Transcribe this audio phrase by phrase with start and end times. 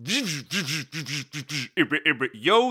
[0.00, 0.22] Yo,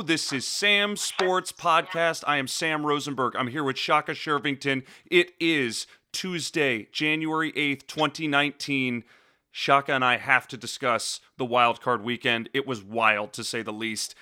[0.02, 2.24] this is Sam Sports Podcast.
[2.26, 3.36] I am Sam Rosenberg.
[3.36, 4.86] I'm here with Shaka Shervington.
[5.12, 9.04] It is Tuesday, January 8th, 2019.
[9.52, 12.50] Shaka and I have to discuss the wild card weekend.
[12.54, 14.16] It was wild to say the least.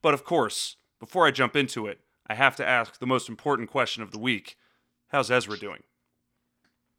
[0.00, 1.98] But of course, before I jump into it,
[2.28, 4.56] I have to ask the most important question of the week.
[5.08, 5.82] How's Ezra doing?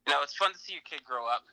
[0.08, 1.46] You know, it's fun to see your kid grow up.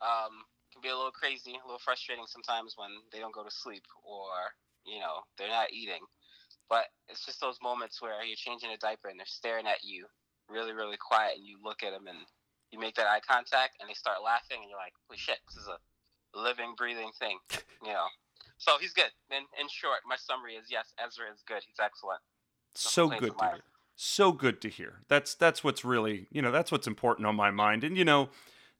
[0.00, 0.42] Um,
[0.82, 4.52] be a little crazy, a little frustrating sometimes when they don't go to sleep or
[4.84, 6.02] you know they're not eating.
[6.68, 10.06] But it's just those moments where you're changing a diaper and they're staring at you,
[10.48, 12.18] really, really quiet, and you look at them and
[12.70, 15.62] you make that eye contact and they start laughing and you're like, "Holy shit, this
[15.62, 15.78] is a
[16.38, 17.38] living, breathing thing,"
[17.82, 18.06] you know.
[18.58, 19.10] So he's good.
[19.30, 21.62] In in short, my summary is yes, Ezra is good.
[21.66, 22.20] He's excellent.
[22.74, 23.62] So good to hear.
[23.94, 25.00] So good to hear.
[25.08, 27.84] That's that's what's really you know that's what's important on my mind.
[27.84, 28.30] And you know,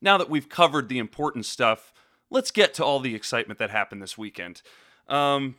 [0.02, 1.92] now that we've covered the important stuff,
[2.28, 4.60] let's get to all the excitement that happened this weekend.
[5.08, 5.56] Um,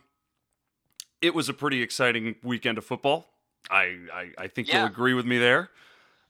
[1.20, 3.30] it was a pretty exciting weekend of football.
[3.70, 4.78] I I, I think yeah.
[4.78, 5.70] you'll agree with me there.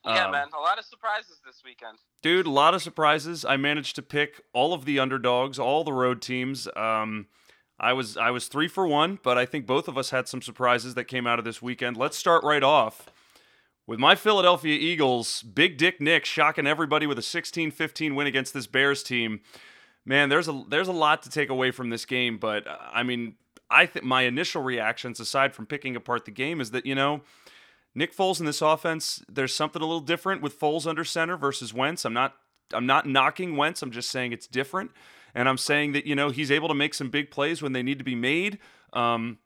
[0.07, 1.99] Yeah, um, man, a lot of surprises this weekend.
[2.23, 3.45] Dude, a lot of surprises.
[3.45, 6.69] I managed to pick all of the underdogs, all the road teams.
[6.77, 7.27] Um,
[7.81, 10.43] I was I was three for one, but I think both of us had some
[10.43, 11.97] surprises that came out of this weekend.
[11.97, 13.09] Let's start right off
[13.87, 18.67] with my Philadelphia Eagles, Big Dick Nick shocking everybody with a 16-15 win against this
[18.67, 19.41] Bears team.
[20.07, 23.37] Man, there's a there's a lot to take away from this game, but I mean,
[23.71, 27.23] I think my initial reactions, aside from picking apart the game, is that you know.
[27.97, 31.73] Nick Foles in this offense, there's something a little different with Foles under center versus
[31.73, 32.05] Wentz.
[32.05, 32.35] I'm not
[32.73, 33.83] I'm not knocking Wentz.
[33.83, 34.91] I'm just saying it's different,
[35.35, 37.83] and I'm saying that you know he's able to make some big plays when they
[37.83, 38.59] need to be made.
[38.93, 39.39] Um,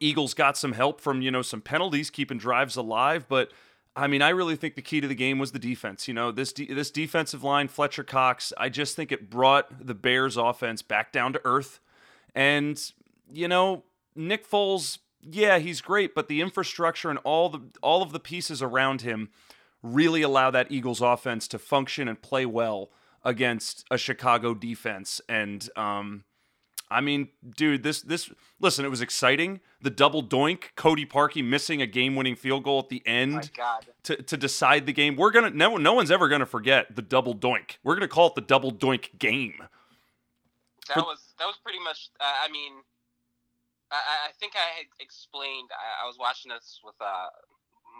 [0.00, 3.52] Eagles got some help from you know some penalties keeping drives alive, but
[3.96, 6.08] I mean, I really think the key to the game was the defense.
[6.08, 8.52] You know, this de- this defensive line, Fletcher Cox.
[8.58, 11.80] I just think it brought the Bears' offense back down to earth.
[12.34, 12.80] And
[13.32, 13.84] you know,
[14.16, 18.62] Nick Foles, yeah, he's great, but the infrastructure and all the all of the pieces
[18.62, 19.30] around him
[19.82, 22.90] really allow that Eagles' offense to function and play well
[23.22, 25.20] against a Chicago defense.
[25.28, 26.24] And um,
[26.90, 28.30] I mean, dude, this this
[28.60, 29.60] listen, it was exciting.
[29.80, 33.50] The double doink, Cody Parkey missing a game-winning field goal at the end
[34.04, 35.16] to, to decide the game.
[35.16, 37.78] We're gonna no no one's ever gonna forget the double doink.
[37.82, 39.54] We're gonna call it the double doink game.
[40.88, 42.10] That For, was that was pretty much.
[42.20, 42.72] Uh, I mean,
[43.90, 45.70] I, I think I had explained.
[45.72, 47.28] I, I was watching this with uh,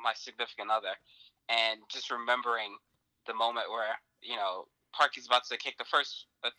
[0.02, 0.92] my significant other,
[1.48, 2.76] and just remembering
[3.26, 6.50] the moment where you know Parkey's about to kick the first uh,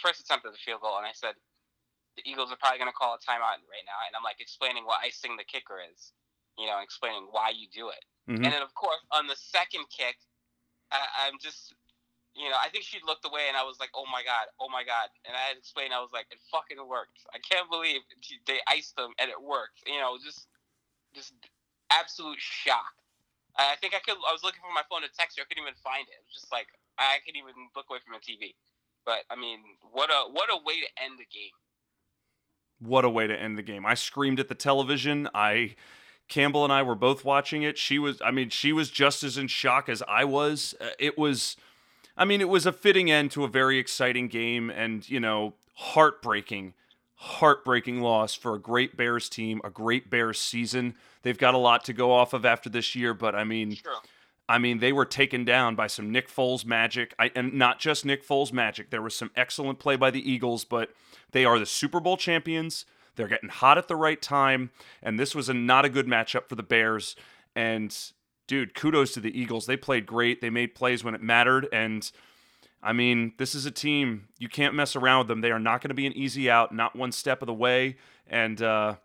[0.00, 1.34] first attempt at the field goal, and I said
[2.16, 4.84] the Eagles are probably going to call a timeout right now, and I'm like explaining
[4.84, 6.12] what icing the kicker is,
[6.60, 8.44] you know, explaining why you do it, mm-hmm.
[8.44, 10.20] and then of course on the second kick,
[10.92, 11.72] I, I'm just,
[12.36, 14.68] you know, I think she looked away, and I was like, oh my god, oh
[14.68, 17.24] my god, and I had explained, I was like, it fucking worked.
[17.32, 18.04] I can't believe
[18.44, 19.80] they iced them and it worked.
[19.88, 20.48] You know, just,
[21.16, 21.32] just
[21.92, 22.96] absolute shock.
[23.56, 24.16] I think I could.
[24.16, 25.44] I was looking for my phone to text you.
[25.44, 26.16] I couldn't even find it.
[26.16, 28.56] It was just like I couldn't even look away from the TV.
[29.04, 29.60] But I mean,
[29.92, 31.52] what a what a way to end the game
[32.82, 33.86] what a way to end the game.
[33.86, 35.28] I screamed at the television.
[35.34, 35.74] I
[36.28, 37.78] Campbell and I were both watching it.
[37.78, 40.74] She was I mean, she was just as in shock as I was.
[40.80, 41.56] Uh, it was
[42.16, 45.54] I mean, it was a fitting end to a very exciting game and, you know,
[45.74, 46.74] heartbreaking
[47.22, 50.96] heartbreaking loss for a great Bears team, a great Bears season.
[51.22, 53.92] They've got a lot to go off of after this year, but I mean, sure.
[54.48, 58.04] I mean, they were taken down by some Nick Foles magic, I, and not just
[58.04, 58.90] Nick Foles magic.
[58.90, 60.90] There was some excellent play by the Eagles, but
[61.30, 62.84] they are the Super Bowl champions.
[63.14, 64.70] They're getting hot at the right time,
[65.02, 67.14] and this was a not a good matchup for the Bears.
[67.54, 67.96] And
[68.46, 69.66] dude, kudos to the Eagles.
[69.66, 70.40] They played great.
[70.40, 72.10] They made plays when it mattered, and
[72.82, 75.40] I mean, this is a team you can't mess around with them.
[75.40, 77.96] They are not going to be an easy out, not one step of the way.
[78.26, 78.96] And uh,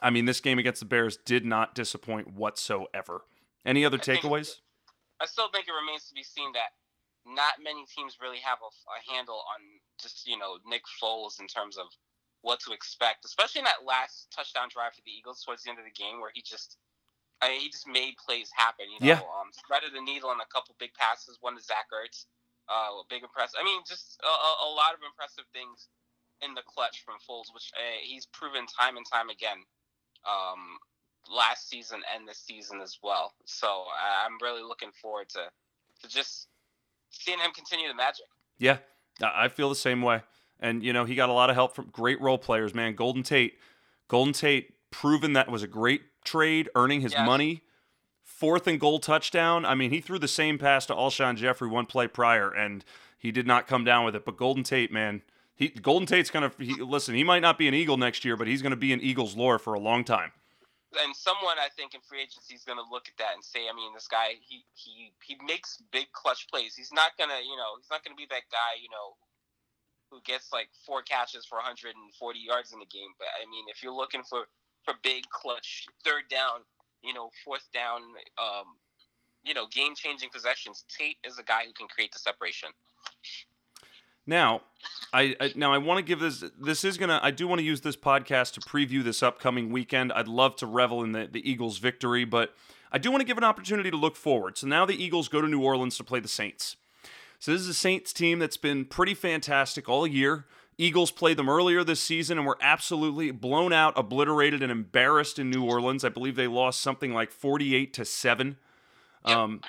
[0.00, 3.22] I mean, this game against the Bears did not disappoint whatsoever.
[3.64, 4.60] Any other I takeaways?
[4.60, 6.76] Think, I still think it remains to be seen that
[7.24, 9.60] not many teams really have a, a, handle on
[10.00, 11.86] just you know Nick Foles in terms of
[12.42, 15.80] what to expect, especially in that last touchdown drive for the Eagles towards the end
[15.80, 16.76] of the game where he just
[17.40, 18.86] I mean, he just made plays happen.
[18.88, 19.40] You know, yeah.
[19.40, 22.24] um, threaded the needle on a couple big passes, one to Zach Ertz,
[22.68, 23.52] uh, big impress.
[23.58, 24.28] I mean, just a,
[24.64, 25.88] a, lot of impressive things
[26.40, 29.60] in the clutch from Foles, which uh, he's proven time and time again.
[30.24, 30.80] Um,
[31.34, 33.32] last season and this season as well.
[33.44, 33.84] So
[34.26, 35.40] I'm really looking forward to
[36.02, 36.48] to just
[37.10, 38.26] seeing him continue the magic.
[38.58, 38.78] Yeah,
[39.22, 40.22] I feel the same way.
[40.60, 42.94] And you know, he got a lot of help from great role players, man.
[42.94, 43.58] Golden Tate,
[44.08, 47.62] Golden Tate, proven that was a great trade, earning his money.
[48.22, 49.64] Fourth and goal touchdown.
[49.64, 52.84] I mean, he threw the same pass to Alshon Jeffery one play prior, and
[53.18, 54.24] he did not come down with it.
[54.24, 55.22] But Golden Tate, man,
[55.54, 57.14] he Golden Tate's gonna he, listen.
[57.14, 59.58] He might not be an Eagle next year, but he's gonna be an Eagles lore
[59.58, 60.32] for a long time.
[61.02, 63.66] And someone I think in free agency is going to look at that and say,
[63.66, 66.74] I mean, this guy he he he makes big clutch plays.
[66.74, 69.18] He's not gonna you know he's not gonna be that guy you know
[70.10, 71.98] who gets like four catches for 140
[72.38, 73.10] yards in the game.
[73.18, 74.46] But I mean, if you're looking for
[74.84, 76.60] for big clutch third down,
[77.02, 78.02] you know, fourth down,
[78.38, 78.76] um,
[79.42, 82.70] you know, game changing possessions, Tate is a guy who can create the separation.
[84.26, 84.62] Now,
[85.12, 86.44] I, I now I want to give this.
[86.60, 87.20] This is gonna.
[87.22, 90.12] I do want to use this podcast to preview this upcoming weekend.
[90.12, 92.54] I'd love to revel in the the Eagles' victory, but
[92.90, 94.56] I do want to give an opportunity to look forward.
[94.56, 96.76] So now the Eagles go to New Orleans to play the Saints.
[97.38, 100.46] So this is a Saints team that's been pretty fantastic all year.
[100.78, 105.50] Eagles played them earlier this season and were absolutely blown out, obliterated, and embarrassed in
[105.50, 106.04] New Orleans.
[106.04, 108.56] I believe they lost something like 48 to 7.
[109.24, 109.60] Um,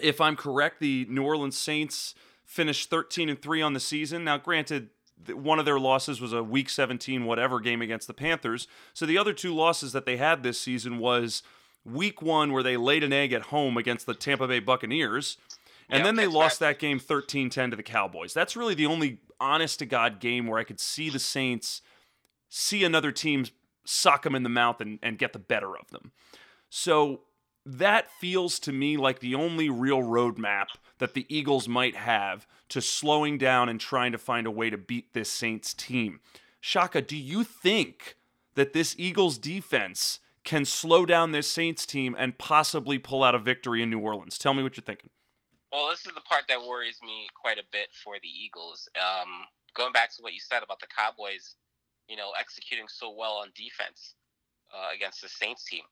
[0.00, 4.24] if I'm correct, the New Orleans Saints finished 13 and 3 on the season.
[4.24, 4.90] Now, granted,
[5.32, 8.66] one of their losses was a week 17 whatever game against the Panthers.
[8.92, 11.42] So the other two losses that they had this season was
[11.84, 15.36] week 1 where they laid an egg at home against the Tampa Bay Buccaneers.
[15.88, 16.70] And Yeah, then they lost right.
[16.70, 18.34] that game 13-10 to the Cowboys.
[18.34, 21.82] That's really the only honest to god game where I could see the Saints
[22.48, 23.44] see another team
[23.84, 26.12] suck them in the mouth and, and get the better of them.
[26.70, 27.22] So
[27.66, 30.66] that feels to me like the only real roadmap
[30.98, 34.78] that the Eagles might have to slowing down and trying to find a way to
[34.78, 36.20] beat this Saints team.
[36.60, 38.16] Shaka, do you think
[38.54, 43.38] that this Eagles defense can slow down this Saints team and possibly pull out a
[43.38, 44.38] victory in New Orleans?
[44.38, 45.10] Tell me what you're thinking.
[45.72, 48.88] Well, this is the part that worries me quite a bit for the Eagles.
[48.94, 51.56] Um, going back to what you said about the Cowboys,
[52.08, 54.14] you know, executing so well on defense
[54.72, 55.82] uh, against the Saints team.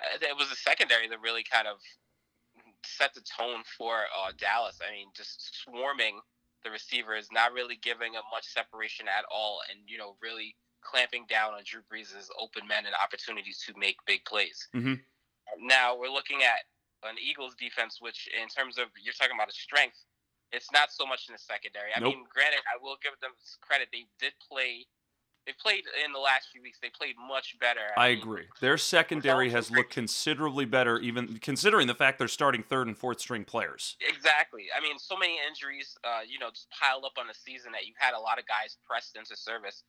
[0.00, 1.78] Uh, it was the secondary that really kind of
[2.84, 4.78] set the tone for uh, Dallas.
[4.86, 6.20] I mean, just swarming
[6.64, 11.26] the receivers, not really giving them much separation at all, and you know, really clamping
[11.28, 14.68] down on Drew Brees' open men and opportunities to make big plays.
[14.74, 15.02] Mhm.
[15.58, 16.64] Now we're looking at
[17.02, 20.04] an Eagles defense, which in terms of you're talking about a strength,
[20.52, 21.92] it's not so much in the secondary.
[21.94, 22.14] I Nope.
[22.14, 24.86] mean, granted, I will give them credit; they did play.
[25.46, 26.78] They played in the last few weeks.
[26.80, 27.80] They played much better.
[27.96, 28.44] I mean, agree.
[28.60, 33.20] Their secondary has looked considerably better, even considering the fact they're starting third and fourth
[33.20, 33.96] string players.
[34.00, 34.66] Exactly.
[34.76, 37.86] I mean, so many injuries, uh, you know, just piled up on the season that
[37.86, 39.82] you had a lot of guys pressed into service.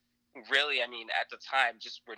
[0.50, 2.16] Really, I mean, at the time, just were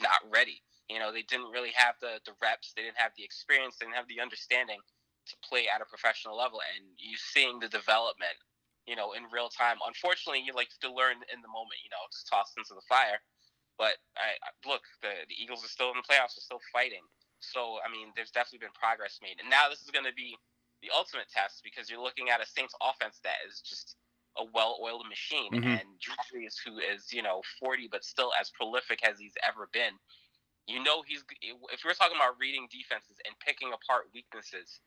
[0.00, 0.62] not ready.
[0.90, 3.86] You know, they didn't really have the, the reps, they didn't have the experience, they
[3.86, 4.78] didn't have the understanding
[5.26, 6.60] to play at a professional level.
[6.76, 8.36] And you seeing the development,
[8.86, 9.76] you know, in real time.
[9.86, 11.80] Unfortunately, you like to learn in the moment.
[11.84, 13.20] You know, just tossed into the fire.
[13.78, 14.36] But I,
[14.68, 17.04] look, the, the Eagles are still in the playoffs, they're still fighting.
[17.40, 20.36] So I mean, there's definitely been progress made, and now this is going to be
[20.82, 23.96] the ultimate test because you're looking at a Saints offense that is just
[24.36, 25.80] a well-oiled machine, Mhm.
[25.80, 29.68] and Drew Brees, who is you know 40 but still as prolific as he's ever
[29.72, 29.98] been,
[30.66, 34.80] you know he's if we're talking about reading defenses and picking apart weaknesses.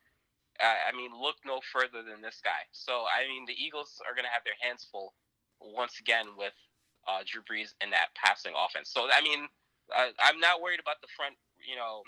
[0.61, 2.69] Uh, I mean, look no further than this guy.
[2.71, 5.13] So, I mean, the Eagles are going to have their hands full
[5.59, 6.53] once again with
[7.09, 8.93] uh, Drew Brees in that passing offense.
[8.93, 9.49] So, I mean,
[9.89, 12.05] I, I'm not worried about the front, you know,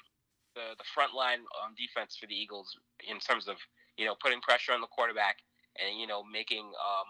[0.56, 3.59] the the front line on defense for the Eagles in terms of
[4.00, 5.44] you know putting pressure on the quarterback
[5.75, 7.09] and you know making um,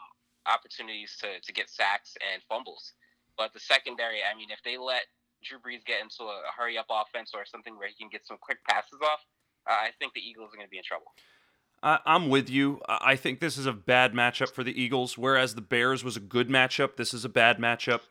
[0.50, 2.94] opportunities to to get sacks and fumbles.
[3.38, 5.06] But the secondary, I mean, if they let
[5.44, 8.38] Drew Brees get into a hurry up offense or something where he can get some
[8.42, 9.22] quick passes off,
[9.70, 11.14] uh, I think the Eagles are going to be in trouble.
[11.86, 12.82] I, I'm with you.
[12.90, 16.18] I I think this is a bad matchup for the Eagles, whereas the Bears was
[16.18, 16.98] a good matchup.
[16.98, 18.02] This is a bad matchup.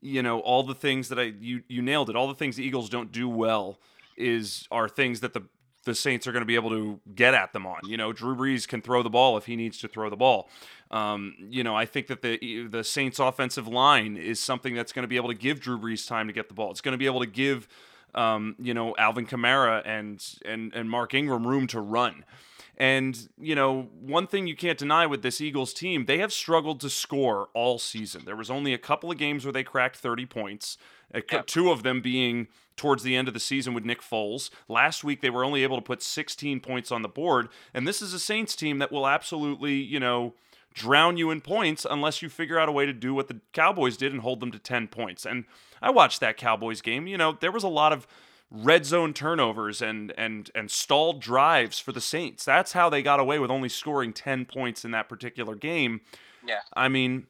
[0.00, 2.16] You know, all the things that I you you nailed it.
[2.16, 3.78] All the things the Eagles don't do well
[4.16, 5.42] is are things that the
[5.84, 7.80] the Saints are going to be able to get at them on.
[7.84, 10.48] You know, Drew Brees can throw the ball if he needs to throw the ball.
[10.90, 15.02] Um, you know, I think that the the Saints offensive line is something that's going
[15.02, 16.70] to be able to give Drew Brees time to get the ball.
[16.70, 17.68] It's going to be able to give
[18.14, 22.24] um, you know Alvin Kamara and and and Mark Ingram room to run.
[22.76, 26.80] And, you know, one thing you can't deny with this Eagles team, they have struggled
[26.80, 28.22] to score all season.
[28.24, 30.76] There was only a couple of games where they cracked 30 points,
[31.14, 31.46] Yep.
[31.46, 34.50] two of them being towards the end of the season with Nick Foles.
[34.68, 37.48] Last week, they were only able to put 16 points on the board.
[37.72, 40.34] And this is a Saints team that will absolutely, you know,
[40.74, 43.96] drown you in points unless you figure out a way to do what the Cowboys
[43.96, 45.24] did and hold them to 10 points.
[45.24, 45.44] And
[45.80, 47.06] I watched that Cowboys game.
[47.06, 48.08] You know, there was a lot of
[48.50, 52.44] red zone turnovers and and and stalled drives for the Saints.
[52.44, 56.00] That's how they got away with only scoring 10 points in that particular game.
[56.46, 56.60] Yeah.
[56.76, 57.26] I mean,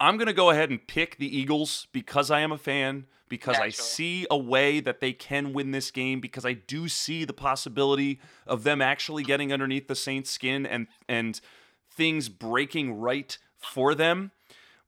[0.00, 3.58] I'm going to go ahead and pick the Eagles because I am a fan, because
[3.58, 7.32] I see a way that they can win this game, because I do see the
[7.32, 11.40] possibility of them actually getting underneath the Saints' skin and and
[11.90, 14.30] things breaking right for them.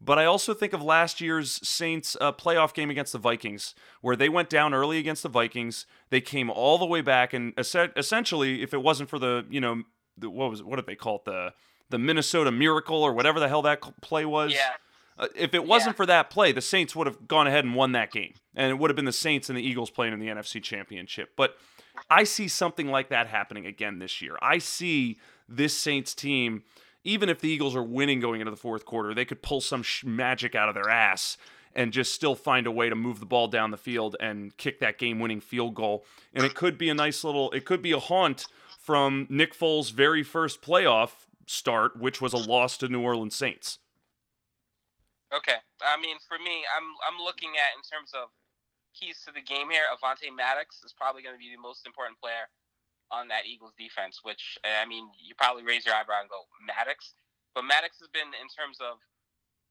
[0.01, 4.17] But I also think of last year's Saints uh, playoff game against the Vikings, where
[4.17, 5.85] they went down early against the Vikings.
[6.09, 9.83] They came all the way back, and essentially, if it wasn't for the, you know,
[10.17, 11.53] the, what was what did they call it the
[11.91, 14.53] the Minnesota Miracle or whatever the hell that play was?
[14.55, 14.73] Yeah.
[15.19, 15.97] Uh, if it wasn't yeah.
[15.97, 18.79] for that play, the Saints would have gone ahead and won that game, and it
[18.79, 21.33] would have been the Saints and the Eagles playing in the NFC Championship.
[21.37, 21.57] But
[22.09, 24.39] I see something like that happening again this year.
[24.41, 26.63] I see this Saints team
[27.05, 29.83] even if the Eagles are winning going into the fourth quarter, they could pull some
[29.83, 31.37] sh- magic out of their ass
[31.75, 34.81] and just still find a way to move the ball down the field and kick
[34.81, 36.05] that game winning field goal.
[36.35, 38.47] And it could be a nice little, it could be a haunt
[38.79, 43.79] from Nick Foles' very first playoff start, which was a loss to New Orleans Saints.
[45.33, 45.63] Okay.
[45.81, 48.35] I mean, for me, I'm I'm looking at in terms of
[48.99, 49.87] keys to the game here.
[49.95, 52.51] Avonte Maddox is probably going to be the most important player
[53.11, 57.15] on that Eagles defense, which I mean, you probably raise your eyebrow and go Maddox,
[57.55, 59.03] but Maddox has been in terms of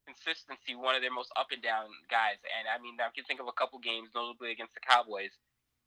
[0.04, 2.42] consistency one of their most up and down guys.
[2.42, 5.38] And I mean, I can think of a couple games, notably against the Cowboys,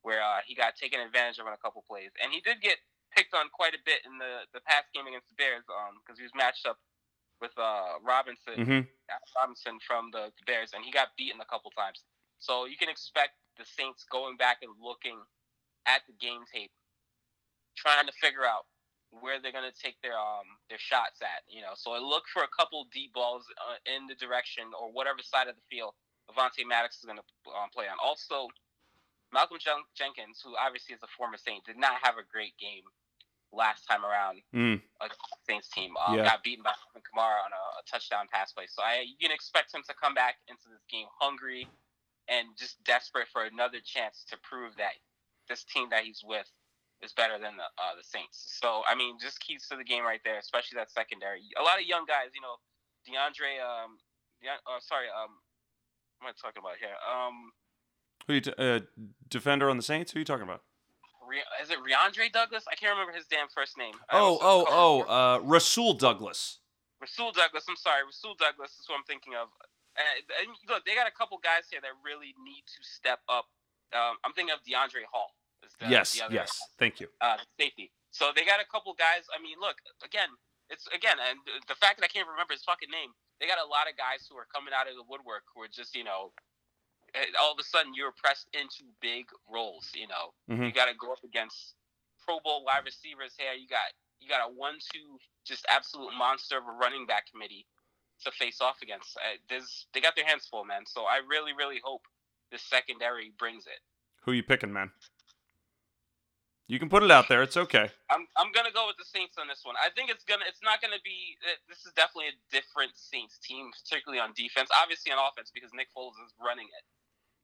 [0.07, 2.81] where uh, he got taken advantage of on a couple plays, and he did get
[3.13, 6.17] picked on quite a bit in the the past game against the Bears, um, because
[6.17, 6.81] he was matched up
[7.43, 8.83] with uh Robinson, mm-hmm.
[9.37, 12.07] Robinson from the, the Bears, and he got beaten a couple times.
[12.39, 15.19] So you can expect the Saints going back and looking
[15.87, 16.71] at the game tape
[17.77, 18.67] trying to figure out
[19.13, 21.45] where they're going to take their um their shots at.
[21.49, 24.93] You know, so I look for a couple deep balls uh, in the direction or
[24.93, 25.95] whatever side of the field
[26.31, 27.97] Avonte Maddox is going to um, play on.
[28.03, 28.49] Also,
[29.33, 32.85] Malcolm Jen- Jenkins, who obviously is a former Saint, did not have a great game
[33.53, 34.81] last time around mm.
[35.49, 35.93] Saints team.
[36.01, 36.25] Um, yeah.
[36.25, 38.65] Got beaten by Kamara on a, a, touchdown pass play.
[38.69, 41.69] So I you can expect him to come back into this game hungry
[42.29, 44.97] and just desperate for another chance to prove that
[45.49, 46.49] this team that he's with
[47.03, 48.59] is better than the uh, the Saints.
[48.61, 51.43] So I mean, just keys to the game right there, especially that secondary.
[51.59, 52.57] A lot of young guys, you know,
[53.07, 53.59] DeAndre.
[53.61, 53.99] Um,
[54.43, 55.39] De- uh, sorry, um,
[56.19, 56.95] what am I talking about here?
[57.07, 57.53] Um,
[58.27, 58.81] who you t- uh,
[59.29, 60.13] defender on the Saints?
[60.13, 60.63] Who are you talking about?
[61.27, 62.65] Re- is it Reandre Douglas?
[62.71, 63.95] I can't remember his damn first name.
[64.11, 66.59] Oh, oh, oh, uh, Rasul Douglas.
[67.01, 67.65] Rasul Douglas.
[67.69, 69.49] I'm sorry, Rasul Douglas is what I'm thinking of.
[69.95, 70.07] And,
[70.43, 73.47] and look, they got a couple guys here that really need to step up.
[73.93, 75.35] Um, I'm thinking of Deiondre' Hall.
[75.81, 76.51] The, yes, the yes.
[76.79, 77.09] Thank you.
[77.21, 77.91] Uh, safety.
[78.11, 79.25] So they got a couple guys.
[79.33, 80.29] I mean, look again.
[80.71, 81.37] It's again, and
[81.69, 83.13] the fact that I can't remember his fucking name.
[83.41, 85.73] They got a lot of guys who are coming out of the woodwork who are
[85.73, 86.31] just, you know,
[87.19, 89.91] eh, all of a sudden you're pressed into big roles.
[89.93, 90.71] You know, mm-hmm.
[90.71, 91.75] you got to go up against
[92.23, 93.53] Pro Bowl wide receivers here.
[93.53, 93.91] You got
[94.23, 97.67] you got a one-two just absolute monster of a running back committee
[98.25, 99.17] to face off against.
[99.19, 100.87] Uh, there's they got their hands full, man.
[100.87, 102.03] So I really, really hope
[102.51, 103.81] the secondary brings it.
[104.25, 104.91] Who you picking, man?
[106.73, 107.45] You can put it out there.
[107.45, 107.93] It's okay.
[108.09, 109.77] I'm I'm gonna go with the Saints on this one.
[109.77, 111.37] I think it's gonna it's not gonna be.
[111.45, 114.73] Uh, this is definitely a different Saints team, particularly on defense.
[114.73, 116.85] Obviously on offense because Nick Foles is running it.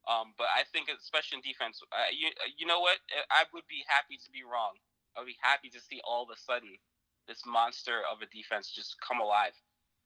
[0.09, 3.05] Um, but I think especially in defense, uh, you you know what?
[3.29, 4.81] I would be happy to be wrong.
[5.13, 6.81] I would be happy to see all of a sudden
[7.29, 9.53] this monster of a defense just come alive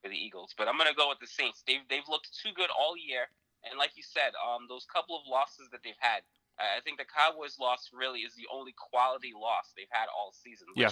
[0.02, 0.50] for the Eagles.
[0.58, 1.62] But I'm gonna go with the Saints.
[1.62, 3.30] They've they've looked too good all year,
[3.62, 6.26] and like you said, um, those couple of losses that they've had
[6.62, 10.68] I think the Cowboys' loss really is the only quality loss they've had all season.
[10.74, 10.90] Which, yeah.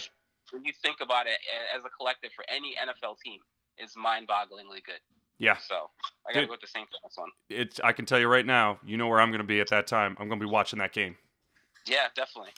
[0.50, 1.38] when you think about it
[1.74, 3.40] as a collective for any NFL team,
[3.78, 5.00] is mind-bogglingly good.
[5.38, 5.56] Yeah.
[5.56, 5.88] So
[6.28, 7.30] I got to go with the same for this one.
[7.48, 7.80] It's.
[7.82, 8.78] I can tell you right now.
[8.84, 10.16] You know where I'm going to be at that time.
[10.20, 11.16] I'm going to be watching that game.
[11.86, 12.52] Yeah, definitely.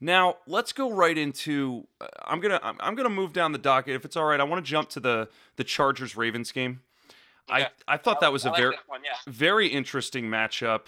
[0.00, 1.86] Now let's go right into.
[2.00, 2.60] Uh, I'm gonna.
[2.62, 4.40] I'm, I'm, gonna move down the docket if it's all right.
[4.40, 6.80] I want to jump to the the Chargers Ravens game.
[7.50, 7.64] Okay.
[7.64, 9.10] I I thought I, that was a like very one, yeah.
[9.30, 10.82] very interesting matchup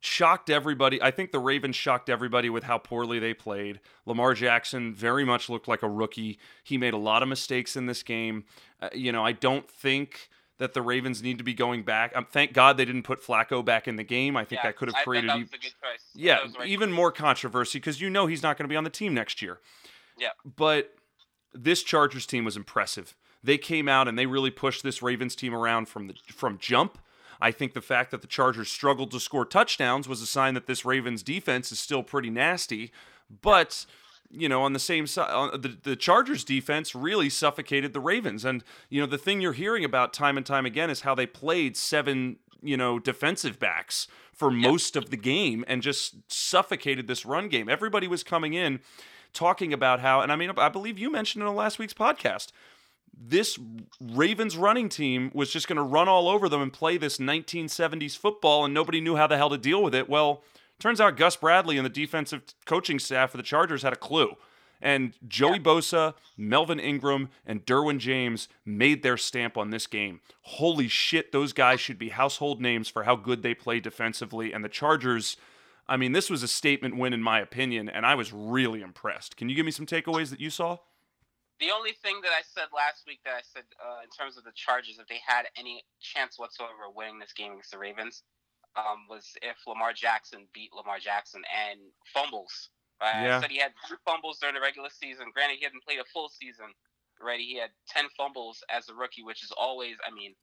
[0.00, 1.02] shocked everybody.
[1.02, 3.80] I think the Ravens shocked everybody with how poorly they played.
[4.06, 6.38] Lamar Jackson very much looked like a rookie.
[6.62, 8.44] He made a lot of mistakes in this game.
[8.80, 10.28] Uh, you know, I don't think
[10.58, 12.12] that the Ravens need to be going back.
[12.16, 14.36] Um, thank God they didn't put Flacco back in the game.
[14.36, 15.48] I think yeah, that could have created even,
[16.14, 18.90] yeah, right even more controversy because you know he's not going to be on the
[18.90, 19.60] team next year.
[20.18, 20.30] Yeah.
[20.44, 20.94] But
[21.54, 23.14] this Chargers team was impressive.
[23.42, 26.98] They came out and they really pushed this Ravens team around from the from jump.
[27.40, 30.66] I think the fact that the Chargers struggled to score touchdowns was a sign that
[30.66, 32.90] this Ravens defense is still pretty nasty.
[33.42, 33.86] But
[34.30, 38.44] you know, on the same side, the the Chargers defense really suffocated the Ravens.
[38.44, 41.26] And you know, the thing you're hearing about time and time again is how they
[41.26, 47.26] played seven, you know, defensive backs for most of the game and just suffocated this
[47.26, 47.68] run game.
[47.68, 48.80] Everybody was coming in
[49.32, 52.52] talking about how, and I mean, I believe you mentioned in last week's podcast
[53.16, 53.58] this
[54.00, 58.16] Ravens running team was just going to run all over them and play this 1970s
[58.16, 60.08] football, and nobody knew how the hell to deal with it.
[60.08, 60.42] Well,
[60.78, 64.36] turns out Gus Bradley and the defensive coaching staff for the Chargers had a clue.
[64.80, 70.20] And Joey Bosa, Melvin Ingram, and Derwin James made their stamp on this game.
[70.42, 74.52] Holy shit, those guys should be household names for how good they play defensively.
[74.52, 75.36] And the Chargers,
[75.88, 79.36] I mean, this was a statement win in my opinion, and I was really impressed.
[79.36, 80.78] Can you give me some takeaways that you saw?
[81.60, 84.44] The only thing that I said last week that I said uh, in terms of
[84.44, 88.22] the Chargers, if they had any chance whatsoever of winning this game against the Ravens,
[88.76, 91.80] um, was if Lamar Jackson beat Lamar Jackson and
[92.14, 93.24] fumbles Right?
[93.24, 93.38] Yeah.
[93.38, 95.30] I said he had two fumbles during the regular season.
[95.32, 96.66] Granted, he hadn't played a full season
[97.22, 97.44] already.
[97.44, 100.34] He had 10 fumbles as a rookie, which is always, I mean,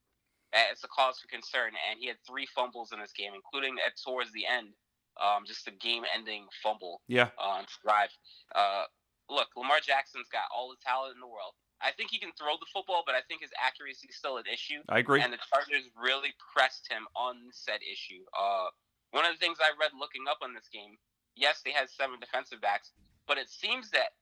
[0.53, 1.75] it's a cause for concern.
[1.89, 4.71] And he had three fumbles in this game, including at towards the end,
[5.19, 7.01] um, just a game-ending fumble.
[7.07, 7.29] Yeah.
[7.37, 8.09] On drive.
[8.55, 8.83] Uh,
[9.29, 11.57] look, Lamar Jackson's got all the talent in the world.
[11.83, 14.47] I think he can throw the football, but I think his accuracy is still an
[14.47, 14.79] issue.
[14.87, 15.19] I agree.
[15.19, 18.23] And the Chargers really pressed him on said issue.
[18.31, 18.71] Uh,
[19.11, 20.95] one of the things I read looking up on this game
[21.35, 22.91] yes, they had seven defensive backs,
[23.27, 24.15] but it seems that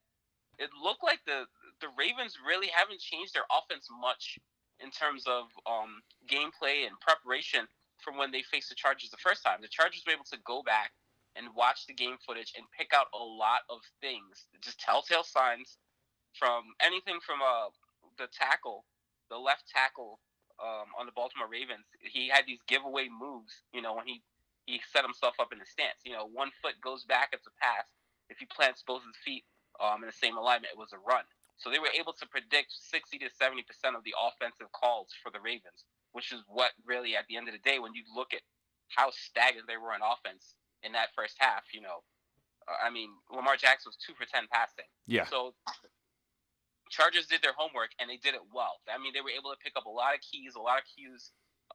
[0.57, 1.45] it looked like the
[1.81, 4.39] the Ravens really haven't changed their offense much
[4.79, 7.67] in terms of um, gameplay and preparation
[7.97, 9.59] from when they faced the Chargers the first time.
[9.61, 10.91] The Chargers were able to go back
[11.35, 15.77] and watch the game footage and pick out a lot of things, just telltale signs
[16.37, 17.69] from anything from uh,
[18.17, 18.85] the tackle,
[19.29, 20.19] the left tackle
[20.61, 21.85] um, on the Baltimore Ravens.
[22.01, 24.21] He had these giveaway moves, you know, when he
[24.65, 25.99] he set himself up in a stance.
[26.05, 27.83] You know, one foot goes back, it's a pass.
[28.29, 29.43] If he plants both his feet
[29.83, 31.27] um, in the same alignment, it was a run.
[31.57, 35.31] So they were able to predict 60 to 70 percent of the offensive calls for
[35.31, 38.33] the Ravens, which is what really, at the end of the day, when you look
[38.33, 38.41] at
[38.95, 42.03] how staggered they were in offense in that first half, you know,
[42.67, 44.87] uh, I mean, Lamar Jackson was two for 10 passing.
[45.07, 45.25] Yeah.
[45.25, 45.55] So
[46.89, 48.79] Chargers did their homework and they did it well.
[48.87, 50.85] I mean, they were able to pick up a lot of keys, a lot of
[50.85, 51.31] cues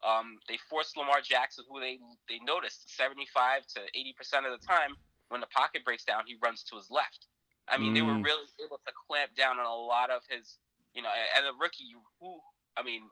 [0.06, 1.98] um, they forced Lamar Jackson, who they
[2.28, 4.94] they noticed 75 to 80 percent of the time
[5.28, 7.26] when the pocket breaks down, he runs to his left.
[7.68, 7.94] I mean, mm.
[7.96, 8.24] they were mm.
[8.24, 10.56] really able to clamp down on a lot of his,
[10.94, 12.38] you know, and a rookie who,
[12.76, 13.02] I mean,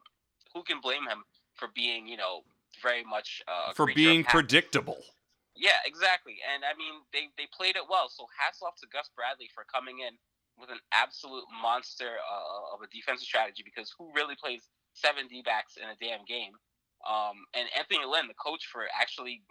[0.53, 1.23] who can blame him
[1.53, 2.41] for being, you know,
[2.81, 4.97] very much uh, for being predictable.
[5.57, 6.37] Yeah, exactly.
[6.45, 8.07] And I mean, they they played it well.
[8.13, 10.13] So hats off to Gus Bradley for coming in
[10.57, 15.41] with an absolute monster uh, of a defensive strategy because who really plays seven D
[15.41, 16.53] backs in a damn game?
[17.05, 19.41] um, and Anthony Lynn, the coach, for actually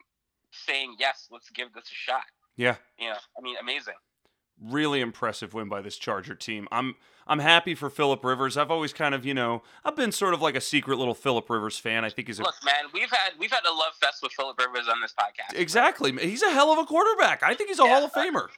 [0.53, 2.25] saying yes, let's give this a shot.
[2.57, 3.17] Yeah, yeah.
[3.39, 3.95] I mean, amazing.
[4.61, 6.67] Really impressive win by this Charger team.
[6.73, 6.95] I'm
[7.27, 8.57] I'm happy for Philip Rivers.
[8.57, 11.51] I've always kind of, you know, I've been sort of like a secret little Philip
[11.51, 12.05] Rivers fan.
[12.05, 12.85] I think he's a look, man.
[12.95, 15.59] We've had we've had a love fest with Philip Rivers on this podcast.
[15.59, 16.13] Exactly.
[16.13, 17.43] He's a hell of a quarterback.
[17.43, 18.49] I think he's a yeah, Hall of Famer.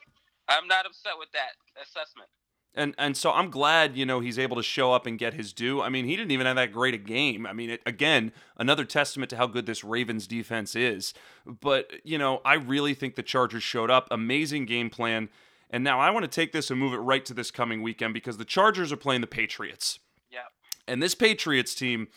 [0.49, 1.53] I'm not upset with that
[1.83, 2.29] assessment.
[2.75, 5.53] And and so I'm glad you know he's able to show up and get his
[5.55, 5.81] due.
[5.81, 7.47] I mean, he didn't even have that great a game.
[7.47, 11.15] I mean, it, again, another testament to how good this Ravens defense is.
[11.47, 14.09] But you know, I really think the Chargers showed up.
[14.11, 15.31] Amazing game plan.
[15.71, 18.15] And now I want to take this and move it right to this coming weekend
[18.15, 19.99] because the Chargers are playing the Patriots.
[20.31, 20.41] Yeah.
[20.87, 22.09] And this Patriots team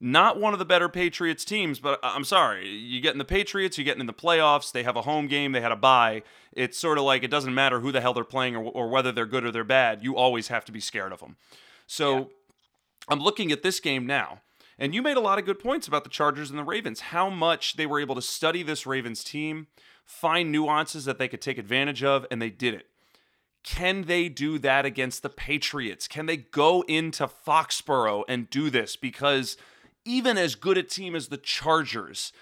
[0.00, 2.68] not one of the better Patriots teams, but I'm sorry.
[2.68, 4.72] You get in the Patriots, you get in the playoffs.
[4.72, 6.22] They have a home game, they had a bye.
[6.52, 9.12] It's sort of like it doesn't matter who the hell they're playing or, or whether
[9.12, 10.02] they're good or they're bad.
[10.02, 11.36] You always have to be scared of them.
[11.86, 12.24] So yeah.
[13.10, 14.40] I'm looking at this game now.
[14.78, 17.28] And you made a lot of good points about the Chargers and the Ravens, how
[17.28, 19.66] much they were able to study this Ravens team,
[20.06, 22.86] find nuances that they could take advantage of, and they did it.
[23.62, 26.08] Can they do that against the Patriots?
[26.08, 28.96] Can they go into Foxborough and do this?
[28.96, 29.56] Because
[30.04, 32.32] even as good a team as the Chargers,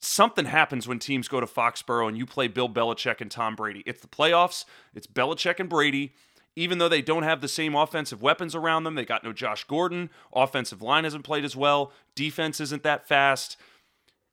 [0.00, 3.82] something happens when teams go to Foxborough and you play Bill Belichick and Tom Brady.
[3.86, 6.12] It's the playoffs, it's Belichick and Brady.
[6.54, 9.64] Even though they don't have the same offensive weapons around them, they got no Josh
[9.64, 10.10] Gordon.
[10.34, 11.92] Offensive line hasn't played as well.
[12.14, 13.56] Defense isn't that fast.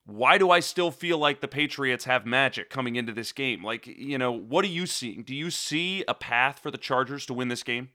[0.10, 3.64] Why do I still feel like the Patriots have magic coming into this game?
[3.64, 5.22] Like, you know, what are you seeing?
[5.22, 7.90] Do you see a path for the Chargers to win this game?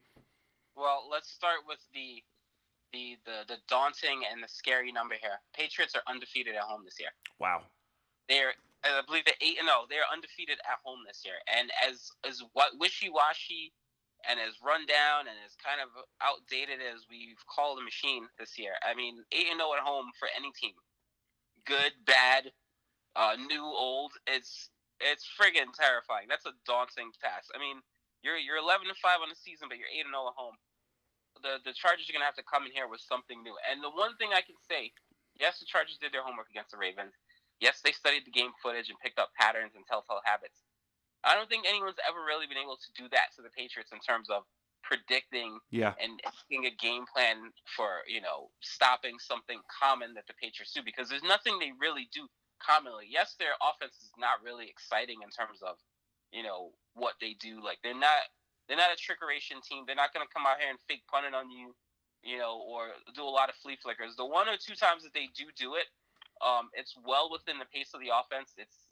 [0.77, 2.23] Well, let's start with the
[2.93, 5.43] the, the the daunting and the scary number here.
[5.53, 7.09] Patriots are undefeated at home this year.
[7.37, 7.63] Wow.
[8.29, 9.83] They're I believe they're eight and zero.
[9.83, 9.85] Oh.
[9.89, 11.35] They're undefeated at home this year.
[11.51, 13.73] And as as what wishy washy
[14.23, 15.91] and as run down and as kind of
[16.23, 18.79] outdated as we've called the machine this year.
[18.87, 20.79] I mean, eight and zero oh at home for any team.
[21.65, 22.51] Good, bad,
[23.15, 24.13] uh, new, old.
[24.27, 24.69] It's
[25.01, 26.27] it's friggin' terrifying.
[26.29, 27.51] That's a daunting task.
[27.55, 27.81] I mean,
[28.23, 30.55] you're you're eleven and five on the season, but you're eight and zero at home
[31.41, 33.55] the the Chargers are gonna have to come in here with something new.
[33.67, 34.93] And the one thing I can say,
[35.35, 37.15] yes, the Chargers did their homework against the Ravens.
[37.59, 40.63] Yes, they studied the game footage and picked up patterns and telltale habits.
[41.23, 43.99] I don't think anyone's ever really been able to do that to the Patriots in
[44.03, 44.43] terms of
[44.85, 45.97] predicting yeah.
[45.97, 50.85] and making a game plan for you know stopping something common that the Patriots do
[50.85, 52.29] because there's nothing they really do
[52.61, 53.09] commonly.
[53.09, 55.81] Yes, their offense is not really exciting in terms of
[56.31, 57.59] you know what they do.
[57.65, 58.29] Like they're not
[58.67, 59.83] they're not a trickeration team.
[59.85, 61.73] They're not going to come out here and fake punt it on you,
[62.23, 64.15] you know, or do a lot of flea flickers.
[64.15, 65.85] The one or two times that they do do it,
[66.41, 68.57] um, it's well within the pace of the offense.
[68.57, 68.89] It's,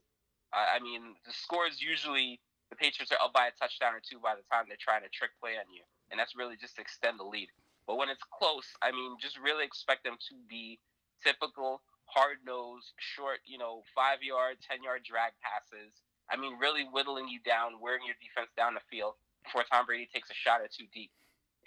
[0.53, 2.39] I, I mean, the score is usually
[2.73, 5.13] the Patriots are up by a touchdown or two by the time they're trying to
[5.13, 7.53] trick play on you, and that's really just to extend the lead.
[7.85, 10.81] But when it's close, I mean, just really expect them to be
[11.21, 15.93] typical hard nosed, short, you know, five yard, ten yard drag passes.
[16.33, 20.09] I mean, really whittling you down, wearing your defense down the field before Tom Brady
[20.09, 21.13] takes a shot at two deep,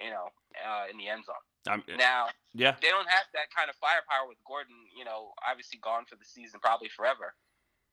[0.02, 1.44] you know, uh, in the end zone.
[1.70, 5.78] Um, now, yeah, they don't have that kind of firepower with Gordon, you know, obviously
[5.78, 7.34] gone for the season, probably forever.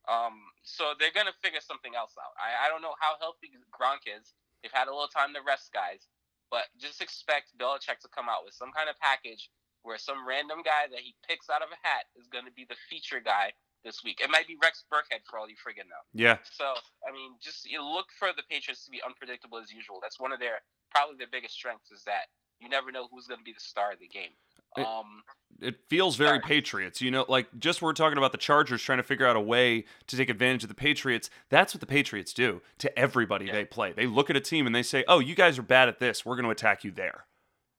[0.07, 2.35] Um, so they're gonna figure something else out.
[2.35, 4.35] I, I don't know how healthy Gronk is.
[4.61, 6.07] They've had a little time to rest guys,
[6.51, 9.51] but just expect Belichick to come out with some kind of package
[9.83, 12.63] where some random guy that he picks out of a hat is going to be
[12.63, 13.51] the feature guy
[13.83, 14.23] this week.
[14.23, 16.03] It might be Rex Burkhead for all you friggin' know.
[16.15, 16.39] Yeah.
[16.55, 16.71] So
[17.03, 19.99] I mean, just you look for the Patriots to be unpredictable as usual.
[20.01, 23.39] That's one of their probably their biggest strengths is that you never know who's going
[23.39, 24.31] to be the star of the game.
[24.77, 25.21] Um,
[25.63, 26.39] it feels very.
[26.39, 29.41] Patriots, you know, like just we're talking about the Chargers trying to figure out a
[29.41, 31.29] way to take advantage of the Patriots.
[31.49, 33.53] That's what the Patriots do to everybody yeah.
[33.53, 33.93] they play.
[33.93, 36.25] They look at a team and they say, "Oh, you guys are bad at this.
[36.25, 37.25] We're going to attack you there."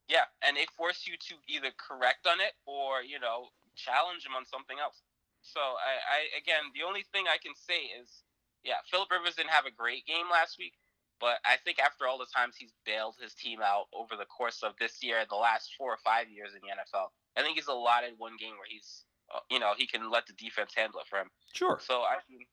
[0.09, 4.35] Yeah, and they force you to either correct on it or you know challenge them
[4.37, 5.03] on something else.
[5.42, 8.25] So I, I again, the only thing I can say is,
[8.62, 10.75] yeah, Philip Rivers didn't have a great game last week,
[11.20, 14.62] but I think after all the times he's bailed his team out over the course
[14.62, 17.66] of this year, the last four or five years in the NFL, I think he's
[17.66, 21.07] allotted one game where he's, uh, you know, he can let the defense handle it
[21.07, 21.31] for him.
[21.53, 21.79] Sure.
[21.83, 22.47] So I mean,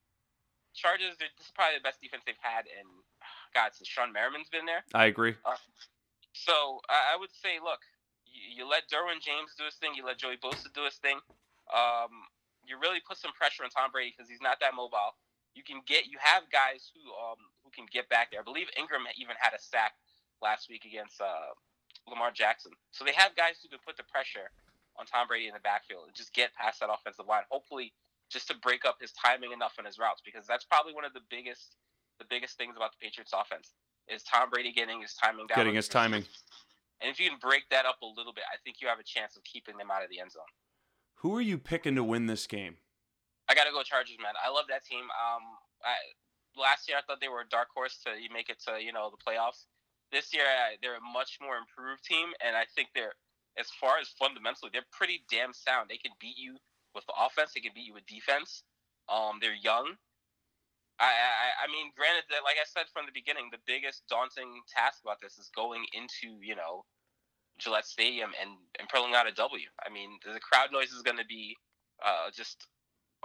[0.73, 2.87] Chargers, this is probably the best defense they've had in,
[3.55, 4.83] God, since Shawne Merriman's been there.
[4.93, 5.35] I agree.
[5.45, 5.59] Uh,
[6.33, 7.83] so I, would say, look,
[8.25, 9.91] you, you, let Derwin James do his thing.
[9.95, 11.19] You let Joey Bosa do his thing.
[11.75, 12.31] Um,
[12.63, 15.19] you really put some pressure on Tom Brady because he's not that mobile.
[15.53, 18.39] You can get you have guys who um who can get back there.
[18.39, 19.99] I believe Ingram even had a sack
[20.39, 21.51] last week against uh,
[22.07, 22.71] Lamar Jackson.
[22.91, 24.47] So they have guys who can put the pressure
[24.99, 27.43] on Tom Brady in the backfield and just get past that offensive line.
[27.49, 27.93] Hopefully,
[28.29, 31.13] just to break up his timing enough on his routes because that's probably one of
[31.13, 31.75] the biggest
[32.19, 33.73] the biggest things about the Patriots offense
[34.07, 35.57] is Tom Brady getting his timing down.
[35.57, 36.23] Getting his timing.
[37.01, 39.03] And if you can break that up a little bit, I think you have a
[39.03, 40.45] chance of keeping them out of the end zone.
[41.25, 42.77] Who are you picking to win this game?
[43.49, 44.37] I got to go Chargers, man.
[44.37, 45.09] I love that team.
[45.09, 45.43] Um,
[45.81, 45.97] I,
[46.53, 49.09] last year I thought they were a dark horse to make it to you know
[49.09, 49.65] the playoffs.
[50.11, 53.17] This year I, they're a much more improved team, and I think they're
[53.57, 55.89] as far as fundamentally they're pretty damn sound.
[55.89, 56.57] They can beat you
[56.95, 57.51] with the offense.
[57.53, 58.63] They can beat you with defense.
[59.09, 59.95] Um, they're young.
[61.01, 64.61] I, I, I mean, granted that, like I said from the beginning, the biggest daunting
[64.69, 66.85] task about this is going into, you know,
[67.57, 69.69] Gillette Stadium and, and pulling out a W.
[69.81, 71.57] I mean, the crowd noise is going to be
[72.05, 72.69] uh, just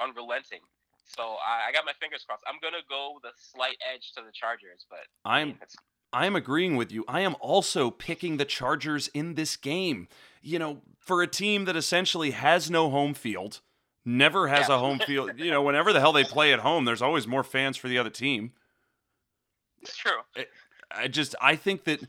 [0.01, 0.65] unrelenting.
[1.05, 2.43] So I, I, got my fingers crossed.
[2.49, 5.67] I'm going to go the slight edge to the Chargers, but I'm I
[6.15, 7.05] am agreeing with you.
[7.09, 10.09] I am also picking the Chargers in this game.
[10.43, 13.61] You know, for a team that essentially has no home field,
[14.05, 14.77] never has yeah.
[14.77, 15.33] a home field.
[15.39, 17.99] You know, whenever the hell they play at home, there's always more fans for the
[17.99, 18.53] other team.
[19.83, 20.21] It's true.
[20.91, 22.01] I just I think that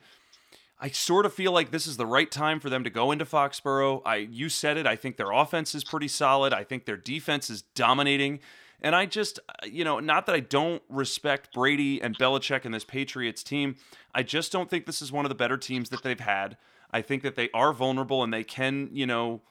[0.79, 3.25] I sort of feel like this is the right time for them to go into
[3.25, 4.01] Foxborough.
[4.05, 4.85] I you said it.
[4.85, 6.53] I think their offense is pretty solid.
[6.53, 8.39] I think their defense is dominating.
[8.81, 12.73] And I just, uh, you know, not that I don't respect Brady and Belichick and
[12.73, 13.75] this Patriots team.
[14.13, 16.57] I just don't think this is one of the better teams that they've had.
[16.91, 19.41] I think that they are vulnerable and they can, you know,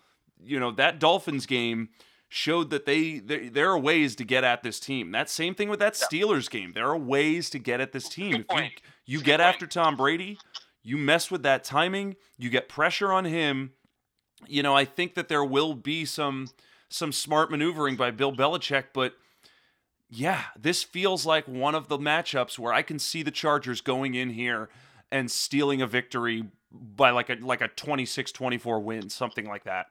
[0.42, 1.88] you know that Dolphins game
[2.28, 5.10] showed that they there, there are ways to get at this team.
[5.12, 6.72] That same thing with that Steelers game.
[6.74, 8.44] There are ways to get at this team.
[8.50, 10.38] If you you get after Tom Brady,
[10.82, 13.72] you mess with that timing, you get pressure on him.
[14.46, 16.48] You know, I think that there will be some
[16.88, 19.14] some smart maneuvering by Bill Belichick, but
[20.08, 24.14] yeah, this feels like one of the matchups where I can see the Chargers going
[24.14, 24.68] in here
[25.10, 29.86] and stealing a victory by like a like a 26-24 win, something like that.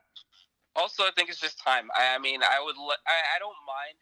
[0.76, 1.88] Also, I think it's just time.
[1.96, 2.76] I, I mean, I would.
[2.76, 4.00] I, I don't mind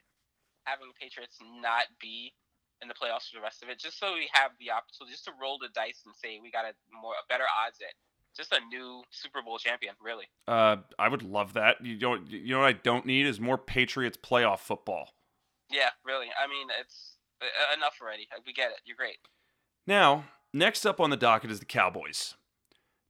[0.66, 2.34] having the Patriots not be
[2.82, 5.26] in the playoffs for the rest of it, just so we have the opportunity, just
[5.26, 7.94] to roll the dice and say we got a more a better odds at
[8.36, 10.26] just a new Super Bowl champion, really.
[10.48, 11.84] Uh, I would love that.
[11.84, 12.30] You don't.
[12.30, 15.10] You know what I don't need is more Patriots playoff football.
[15.72, 16.28] Yeah, really.
[16.28, 17.18] I mean, it's
[17.76, 18.28] enough already.
[18.46, 18.78] We get it.
[18.86, 19.18] You're great.
[19.88, 22.36] Now, next up on the docket is the Cowboys.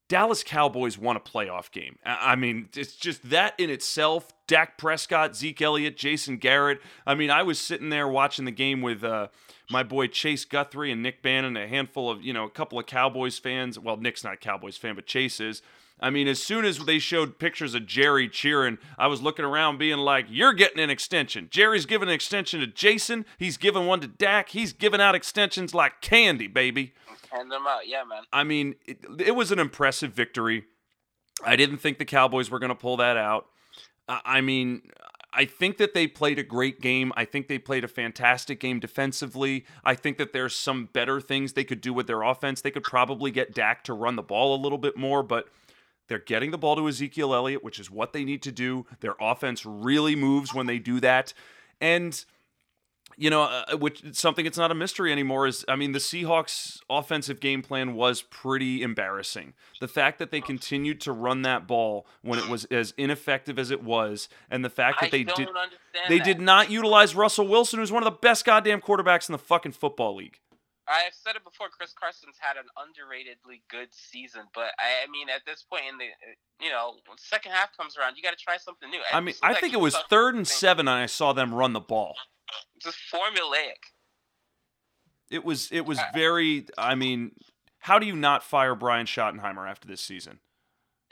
[0.10, 1.98] Dallas Cowboys won a playoff game.
[2.06, 4.32] I mean, it's just that in itself.
[4.48, 6.82] Dak Prescott, Zeke Elliott, Jason Garrett.
[7.08, 9.30] I mean, I was sitting there watching the game with uh,
[9.70, 12.86] my boy Chase Guthrie and Nick Bannon, a handful of, you know, a couple of
[12.86, 13.80] Cowboys fans.
[13.80, 15.62] Well, Nick's not a Cowboys fan, but Chase is.
[16.00, 19.78] I mean, as soon as they showed pictures of Jerry cheering, I was looking around
[19.78, 21.48] being like, You're getting an extension.
[21.50, 23.26] Jerry's giving an extension to Jason.
[23.38, 24.50] He's giving one to Dak.
[24.50, 26.94] He's giving out extensions like candy, baby.
[27.32, 27.88] Hand them out.
[27.88, 28.24] Yeah, man.
[28.34, 30.66] I mean, it, it was an impressive victory.
[31.46, 33.48] I didn't think the Cowboys were going to pull that out.
[34.08, 34.82] I mean,
[35.36, 37.12] I think that they played a great game.
[37.16, 39.66] I think they played a fantastic game defensively.
[39.84, 42.62] I think that there's some better things they could do with their offense.
[42.62, 45.50] They could probably get Dak to run the ball a little bit more, but
[46.08, 48.86] they're getting the ball to Ezekiel Elliott, which is what they need to do.
[49.00, 51.34] Their offense really moves when they do that.
[51.82, 52.24] And
[53.18, 56.80] you know, uh, which something it's not a mystery anymore is I mean the Seahawks
[56.90, 59.54] offensive game plan was pretty embarrassing.
[59.80, 63.72] The fact that they continued to run that ball when it was as ineffective as
[63.72, 65.50] it was and the fact that I they did
[66.10, 66.26] they that.
[66.26, 69.74] did not utilize Russell Wilson who's one of the best goddamn quarterbacks in the fucking
[69.74, 70.40] football league.
[70.88, 71.70] I've said it before.
[71.70, 75.98] Chris Carson's had an underratedly good season, but I, I mean, at this point in
[75.98, 76.08] the,
[76.60, 79.00] you know, when second half comes around, you got to try something new.
[79.12, 81.74] I And mean, I think it was third and 7 and I saw them run
[81.74, 82.16] the ball.
[82.82, 83.82] Just formulaic.
[85.32, 87.32] It was it was very I mean,
[87.80, 90.40] how do you not fire Brian Schottenheimer after this season?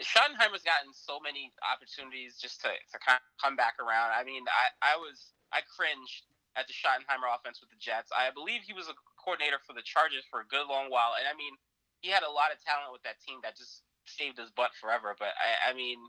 [0.02, 4.18] Schottenheimer's gotten so many opportunities just to, to kind of come back around.
[4.18, 6.26] I mean, I, I was I cringed
[6.58, 8.10] at the Schottenheimer offense with the Jets.
[8.12, 11.30] I believe he was a coordinator for the Chargers for a good long while, and
[11.30, 11.54] I mean,
[12.02, 15.16] he had a lot of talent with that team that just saved his butt forever.
[15.16, 16.02] But I, I mean,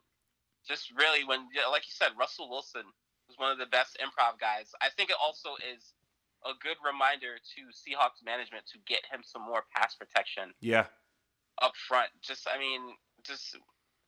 [0.66, 2.88] just really when, like you said, Russell Wilson
[3.28, 4.70] was one of the best improv guys.
[4.80, 5.94] I think it also is
[6.44, 10.86] a good reminder to Seahawks management to get him some more pass protection Yeah.
[11.62, 12.10] up front.
[12.20, 12.80] Just, I mean,
[13.22, 13.54] just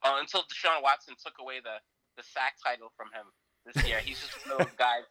[0.03, 1.79] uh, until Deshaun Watson took away the
[2.16, 3.27] the sack title from him
[3.66, 5.07] this year, he's just one of those guys.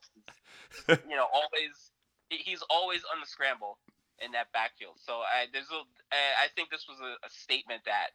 [1.10, 1.92] You know, always
[2.30, 3.78] he's always on the scramble
[4.24, 4.96] in that backfield.
[5.00, 8.12] So I there's a I I think this was a, a statement that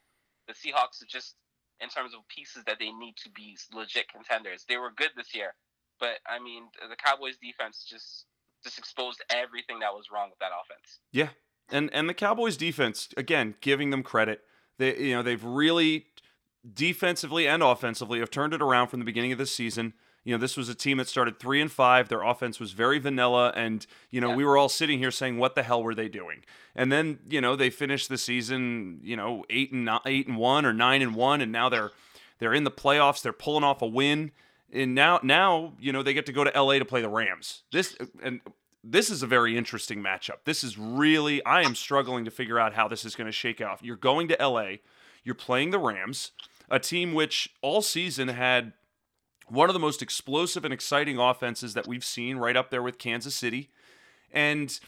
[0.46, 1.36] the Seahawks are just
[1.80, 4.64] in terms of pieces that they need to be legit contenders.
[4.68, 5.54] They were good this year,
[6.00, 8.26] but I mean the Cowboys defense just
[8.64, 10.98] just exposed everything that was wrong with that offense.
[11.12, 11.28] Yeah,
[11.70, 14.42] and and the Cowboys defense again, giving them credit.
[14.78, 16.06] They you know they've really
[16.74, 19.94] defensively and offensively have turned it around from the beginning of this season.
[20.24, 22.08] You know, this was a team that started three and five.
[22.08, 24.36] Their offense was very vanilla, and you know Yeah.
[24.36, 27.40] we were all sitting here saying, "What the hell were they doing?" And then you
[27.40, 31.00] know they finished the season, you know, eight and ni- eight and one or nine
[31.00, 31.92] and one, and now they're
[32.40, 33.22] they're in the playoffs.
[33.22, 34.32] They're pulling off a win,
[34.72, 36.78] and now now you know they get to go to L.A.
[36.78, 37.62] to play the Rams.
[37.72, 38.40] This and
[38.84, 40.44] this is a very interesting matchup.
[40.44, 43.60] This is really I am struggling to figure out how this is going to shake
[43.60, 43.84] out.
[43.84, 44.76] You're going to LA,
[45.24, 46.32] you're playing the Rams,
[46.70, 48.72] a team which all season had
[49.48, 52.98] one of the most explosive and exciting offenses that we've seen right up there with
[52.98, 53.70] Kansas City.
[54.30, 54.78] And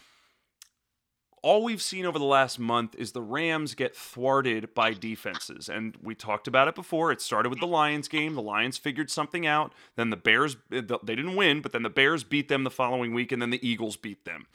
[1.43, 5.69] all we've seen over the last month is the Rams get thwarted by defenses.
[5.69, 7.11] And we talked about it before.
[7.11, 8.35] It started with the Lions game.
[8.35, 9.73] The Lions figured something out.
[9.95, 13.31] Then the Bears, they didn't win, but then the Bears beat them the following week,
[13.31, 14.45] and then the Eagles beat them.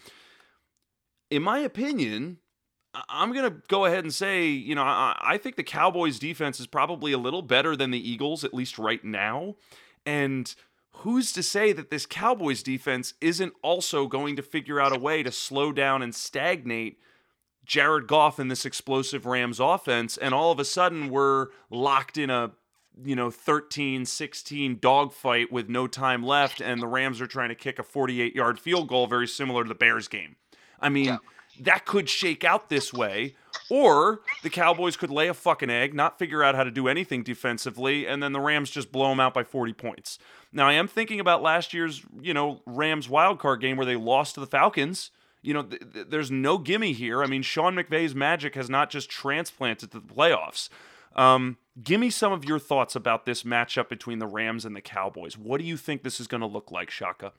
[1.29, 2.39] In my opinion,
[3.09, 6.67] I'm going to go ahead and say, you know, I think the Cowboys defense is
[6.67, 9.57] probably a little better than the Eagles, at least right now.
[10.07, 10.55] And
[11.01, 15.23] who's to say that this Cowboys defense isn't also going to figure out a way
[15.23, 16.99] to slow down and stagnate
[17.65, 22.31] Jared Goff in this explosive Rams offense and all of a sudden we're locked in
[22.31, 22.53] a
[23.05, 27.55] you know 13 16 dogfight with no time left and the Rams are trying to
[27.55, 30.37] kick a 48-yard field goal very similar to the Bears game.
[30.81, 31.19] I mean, Yeah.
[31.61, 33.35] that could shake out this way
[33.69, 37.23] or the Cowboys could lay a fucking egg, not figure out how to do anything
[37.23, 40.19] defensively, and then the Rams just blow them out by 40 points.
[40.53, 44.35] Now, I am thinking about last year's, you know, Rams wildcard game where they lost
[44.35, 45.11] to the Falcons.
[45.43, 47.23] You know, th- th- there's no gimme here.
[47.23, 50.69] I mean, Sean McVay's magic has not just transplanted to the playoffs.
[51.15, 54.81] Um, give me some of your thoughts about this matchup between the Rams and the
[54.81, 55.37] Cowboys.
[55.37, 57.33] What do you think this is going to look like, Shaka?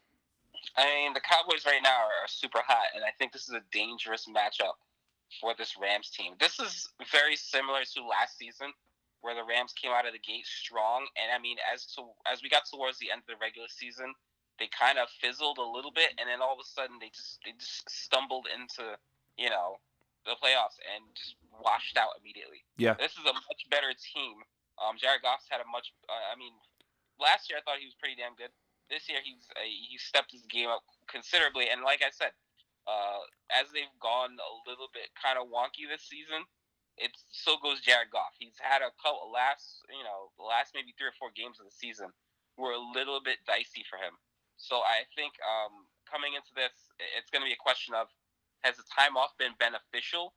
[0.75, 3.53] I mean, the Cowboys right now are, are super hot, and I think this is
[3.53, 4.73] a dangerous matchup
[5.41, 6.33] for this Rams team.
[6.39, 8.73] This is very similar to last season,
[9.21, 12.41] where the Rams came out of the gate strong, and I mean, as to as
[12.41, 14.13] we got towards the end of the regular season,
[14.59, 17.39] they kind of fizzled a little bit, and then all of a sudden they just
[17.45, 18.97] they just stumbled into
[19.37, 19.79] you know
[20.25, 22.63] the playoffs and just washed out immediately.
[22.75, 22.99] Yeah.
[22.99, 24.43] this is a much better team.
[24.77, 25.95] Um, Jared Goff's had a much.
[26.05, 26.53] Uh, I mean,
[27.17, 28.51] last year I thought he was pretty damn good
[28.89, 32.31] this year he's uh, he stepped his game up considerably, and like I said,
[32.87, 33.21] uh,
[33.51, 36.47] as they've gone a little bit kind of wonky this season,
[36.97, 38.33] it so goes Jared Goff.
[38.39, 41.69] He's had a couple last you know the last maybe three or four games of
[41.69, 42.09] the season
[42.57, 44.17] were a little bit dicey for him.
[44.57, 48.09] So I think um, coming into this, it's going to be a question of
[48.65, 50.33] has the time off been beneficial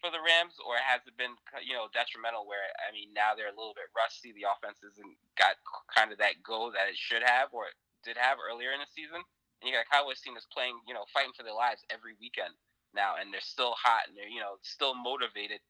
[0.00, 2.48] for the Rams, or has it been you know detrimental?
[2.48, 4.32] Where I mean, now they're a little bit rusty.
[4.32, 5.60] The offense hasn't got
[5.92, 7.68] kind of that go that it should have or
[8.02, 9.22] did have earlier in the season.
[9.62, 12.18] And you got a Cowboys team that's playing, you know, fighting for their lives every
[12.18, 12.50] weekend
[12.90, 15.62] now, and they're still hot and they're you know still motivated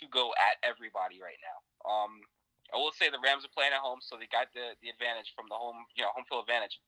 [0.00, 1.58] to go at everybody right now.
[1.84, 2.22] Um,
[2.72, 5.34] I will say the Rams are playing at home, so they got the the advantage
[5.36, 6.78] from the home you know home field advantage.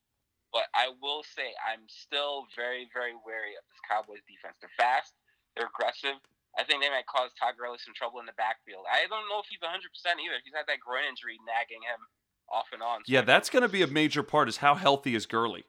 [0.54, 4.56] But I will say I'm still very, very wary of this Cowboys defense.
[4.62, 5.12] They're fast,
[5.52, 6.16] they're aggressive.
[6.56, 8.88] I think they might cause Todd Gurley some trouble in the backfield.
[8.88, 10.40] I don't know if he's 100% either.
[10.40, 12.00] He's had that groin injury nagging him
[12.48, 13.04] off and on.
[13.04, 15.68] So yeah, that's going to be a major part is how healthy is Gurley.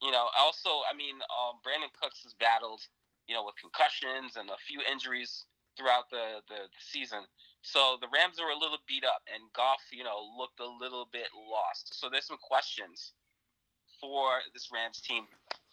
[0.00, 2.80] You know, also, I mean, um, Brandin Cooks has battled,
[3.26, 5.44] you know, with concussions and a few injuries
[5.76, 7.26] throughout the, the, the season.
[7.62, 11.10] So the Rams are a little beat up, and Goff, you know, looked a little
[11.10, 11.98] bit lost.
[11.98, 13.12] So there's some questions
[14.00, 15.26] for this Rams team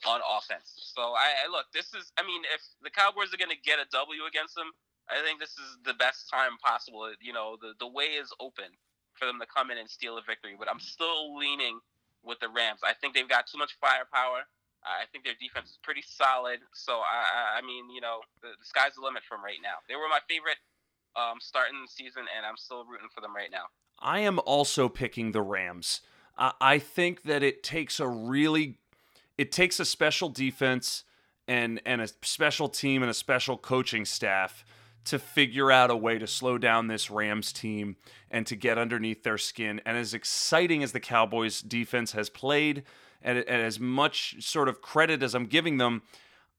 [0.09, 0.73] on offense.
[0.93, 3.77] So I, I look, this is, I mean, if the Cowboys are going to get
[3.77, 4.73] a W against them,
[5.05, 7.05] I think this is the best time possible.
[7.21, 8.73] You know, the the way is open
[9.13, 10.55] for them to come in and steal a victory.
[10.57, 11.77] But I'm still leaning
[12.25, 12.81] with the Rams.
[12.83, 14.49] I think they've got too much firepower.
[14.85, 16.59] I think their defense is pretty solid.
[16.73, 19.81] So I, I mean, you know, the, the sky's the limit from right now.
[19.89, 20.61] They were my favorite
[21.15, 23.65] um, starting the season, and I'm still rooting for them right now.
[23.99, 26.01] I am also picking the Rams.
[26.37, 28.77] I think that it takes a really,
[29.37, 31.03] it takes a special defense
[31.47, 34.65] and and a special team and a special coaching staff
[35.05, 37.95] to figure out a way to slow down this Rams team
[38.29, 39.81] and to get underneath their skin.
[39.85, 42.83] And as exciting as the Cowboys defense has played,
[43.21, 46.03] and, and as much sort of credit as I'm giving them,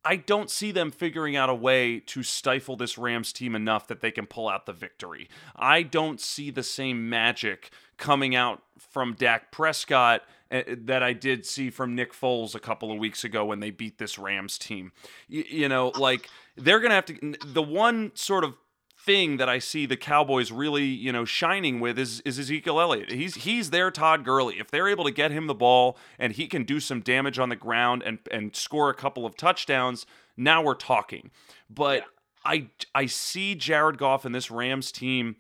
[0.05, 4.01] I don't see them figuring out a way to stifle this Rams team enough that
[4.01, 5.29] they can pull out the victory.
[5.57, 11.45] I don't see the same magic coming out from Dak Prescott eh, that I did
[11.45, 14.93] see from Nick Foles a couple of weeks ago when they beat this Rams team.
[15.29, 18.55] You, you know, like they're going to have to the one sort of
[18.99, 23.13] thing that I see the Cowboys really, you know, shining with is is Ezekiel Elliott.
[23.13, 24.59] He's he's their Todd Gurley.
[24.59, 27.49] If they're able to get him the ball and he can do some damage on
[27.49, 31.31] the ground and and score a couple of touchdowns, now we're talking.
[31.71, 32.05] But.
[32.49, 35.35] I I see Jared Goff and this Rams team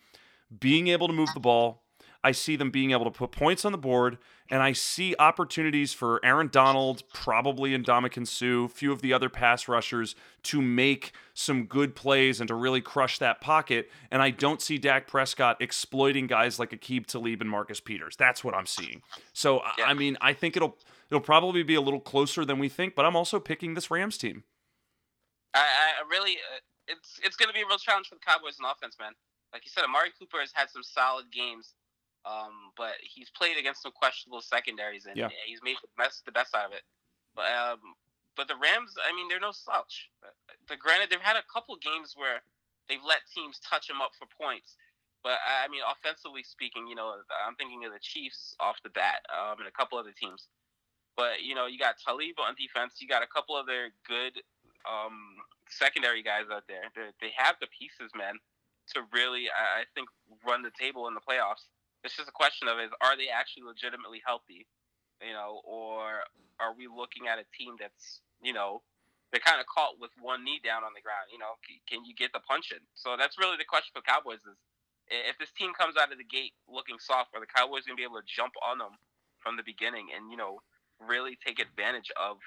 [0.58, 1.84] being able to move the ball.
[2.26, 4.18] I see them being able to put points on the board
[4.50, 9.12] and I see opportunities for Aaron Donald, probably in Ndamukong Suh, a few of the
[9.12, 13.92] other pass rushers to make some good plays and to really crush that pocket.
[14.10, 18.16] And I don't see Dak Prescott exploiting guys like Aqib Talib and Marcus Peters.
[18.16, 19.02] That's what I'm seeing.
[19.32, 19.84] So yeah.
[19.84, 20.76] I mean, I think it'll
[21.08, 24.18] it'll probably be a little closer than we think, but I'm also picking this Rams
[24.18, 24.42] team.
[25.54, 26.58] I, I really, uh,
[26.88, 29.12] it's it's going to be a real challenge for the Cowboys in offense, man.
[29.52, 31.74] Like you said, Amari Cooper has had some solid games
[32.26, 35.30] um, but he's played against some questionable secondaries, and yeah.
[35.46, 36.82] he's made the best the best out of it.
[37.34, 37.94] But um,
[38.34, 40.10] but the Rams, I mean, they're no slouch.
[40.68, 42.42] The granted, they've had a couple games where
[42.88, 44.74] they've let teams touch them up for points.
[45.22, 49.22] But I mean, offensively speaking, you know, I'm thinking of the Chiefs off the bat,
[49.30, 50.50] um, and a couple other teams.
[51.16, 52.98] But you know, you got Talib on defense.
[52.98, 54.42] You got a couple other good
[54.82, 55.38] um,
[55.70, 56.90] secondary guys out there.
[56.94, 58.38] They're, they have the pieces, man,
[58.94, 60.08] to really, I think,
[60.46, 61.70] run the table in the playoffs.
[62.06, 64.70] It's just a question of is are they actually legitimately healthy,
[65.18, 66.22] you know, or
[66.62, 68.86] are we looking at a team that's you know
[69.34, 71.34] they're kind of caught with one knee down on the ground.
[71.34, 71.58] You know,
[71.90, 72.78] can you get the punch in?
[72.94, 74.54] So that's really the question for Cowboys is
[75.10, 78.00] if this team comes out of the gate looking soft, are the Cowboys going to
[78.00, 78.94] be able to jump on them
[79.42, 80.62] from the beginning and you know
[81.02, 82.38] really take advantage of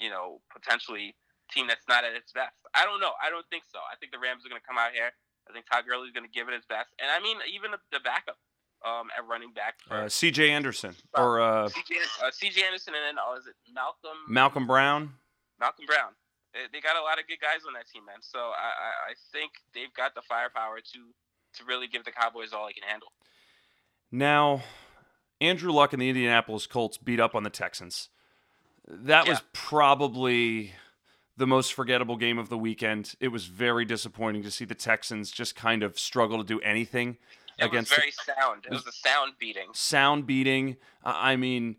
[0.00, 1.14] you know potentially
[1.52, 2.56] team that's not at its best?
[2.72, 3.12] I don't know.
[3.20, 3.80] I don't think so.
[3.84, 5.12] I think the Rams are going to come out here.
[5.44, 7.76] I think Todd Gurley is going to give it his best, and I mean even
[7.76, 8.40] the backup
[8.84, 9.74] um, at running back.
[9.90, 10.50] Uh, C.J.
[10.50, 11.94] Anderson or uh, C.J.
[12.22, 12.64] Uh, C.J.
[12.64, 14.18] Anderson, and then oh, is it Malcolm?
[14.28, 15.12] Malcolm Brown.
[15.60, 16.12] Malcolm Brown.
[16.52, 18.20] They, they, got a lot of good guys on that team, man.
[18.20, 20.98] So I, I, I think they've got the firepower to
[21.58, 23.12] to really give the Cowboys all they can handle.
[24.10, 24.62] Now,
[25.40, 28.08] Andrew Luck and the Indianapolis Colts beat up on the Texans.
[28.86, 29.32] That yeah.
[29.32, 30.72] was probably
[31.36, 33.14] the most forgettable game of the weekend.
[33.20, 37.16] It was very disappointing to see the Texans just kind of struggle to do anything
[37.58, 38.64] it against was very the, sound.
[38.66, 39.68] It was a sound beating.
[39.72, 40.76] Sound beating.
[41.04, 41.76] I mean,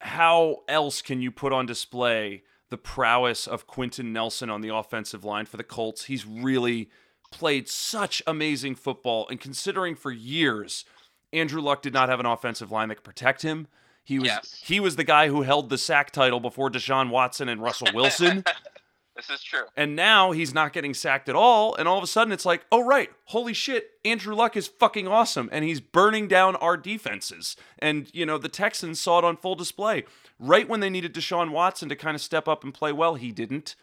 [0.00, 5.24] how else can you put on display the prowess of Quenton Nelson on the offensive
[5.24, 6.04] line for the Colts?
[6.04, 6.90] He's really
[7.30, 10.84] played such amazing football, and considering for years
[11.32, 13.68] Andrew Luck did not have an offensive line that could protect him.
[14.04, 14.62] He was yes.
[14.64, 18.44] he was the guy who held the sack title before Deshaun Watson and Russell Wilson.
[19.14, 19.64] This is true.
[19.76, 21.74] And now he's not getting sacked at all.
[21.74, 25.06] And all of a sudden it's like, oh, right, holy shit, Andrew Luck is fucking
[25.06, 25.48] awesome.
[25.52, 27.56] And he's burning down our defenses.
[27.78, 30.04] And, you know, the Texans saw it on full display.
[30.38, 33.32] Right when they needed Deshaun Watson to kind of step up and play well, he
[33.32, 33.76] didn't.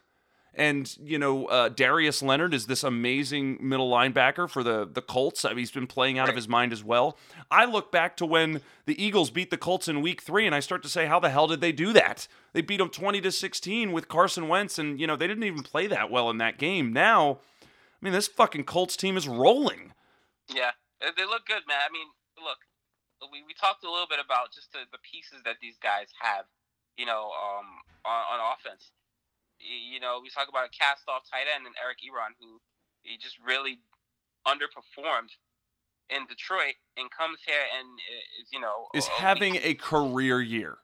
[0.60, 5.45] And you know uh, Darius Leonard is this amazing middle linebacker for the the Colts.
[5.45, 6.30] I mean, he's been playing out right.
[6.30, 7.18] of his mind as well.
[7.49, 10.60] I look back to when the Eagles beat the Colts in Week Three, and I
[10.60, 12.28] start to say, how the hell did they do that?
[12.51, 15.64] They beat them twenty to sixteen with Carson Wentz, and you know they didn't even
[15.64, 16.91] play that well in that game.
[16.91, 17.66] Now, I
[18.01, 19.93] mean, this fucking Colts team is rolling.
[20.53, 21.80] Yeah, they look good, man.
[21.88, 22.07] I mean,
[22.43, 22.57] look,
[23.32, 26.45] we, we talked a little bit about just the, the pieces that these guys have,
[26.97, 27.68] you know, um,
[28.03, 28.91] on, on offense
[29.60, 32.60] you know, we talk about a cast off tight end and Eric Ebron, who
[33.03, 33.80] he just really
[34.47, 35.36] underperformed
[36.10, 37.88] in Detroit and comes here and
[38.41, 40.80] is, you know, is having a career year.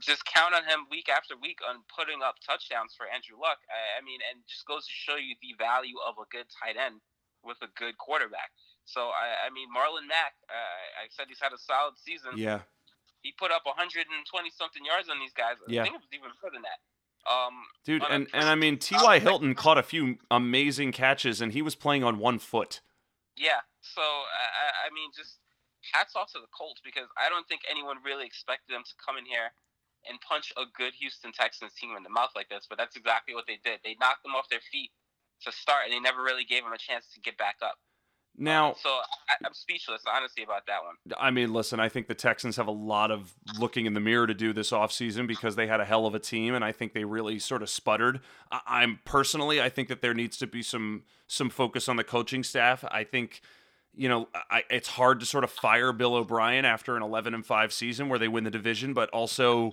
[0.00, 3.60] Just count on him week after week on putting up touchdowns for Andrew Luck.
[3.68, 6.80] I, I mean, and just goes to show you the value of a good tight
[6.80, 7.04] end
[7.44, 8.48] with a good quarterback.
[8.88, 12.40] So I, I mean, Marlon Mack, uh, I said he's had a solid season.
[12.40, 12.64] Yeah.
[13.20, 14.08] He put up 120
[14.56, 15.60] something yards on these guys.
[15.68, 15.84] Yeah.
[15.84, 16.80] I think it was even more than that.
[17.28, 17.54] Um,
[17.84, 19.18] Dude, and, and I mean, T.Y.
[19.18, 22.80] Hilton caught a few amazing catches, and he was playing on one foot.
[23.36, 25.38] Yeah, so I, I mean, just
[25.92, 29.16] hats off to the Colts because I don't think anyone really expected them to come
[29.16, 29.52] in here
[30.08, 32.64] and punch a good Houston Texans team in the mouth like this.
[32.68, 33.80] But that's exactly what they did.
[33.84, 34.90] They knocked them off their feet
[35.44, 37.76] to start, and they never really gave them a chance to get back up.
[38.40, 40.94] Now, um, so I, am speechless, honestly, about that one.
[41.20, 44.26] I mean, listen, I think the Texans have a lot of looking in the mirror
[44.26, 46.94] to do this offseason because they had a hell of a team, and I think
[46.94, 48.20] they really sort of sputtered.
[48.50, 52.04] I, am personally, I think that there needs to be some some focus on the
[52.04, 52.82] coaching staff.
[52.90, 53.42] I think.
[53.92, 57.44] You know, I, it's hard to sort of fire Bill O'Brien after an 11 and
[57.44, 59.72] 5 season where they win the division, but also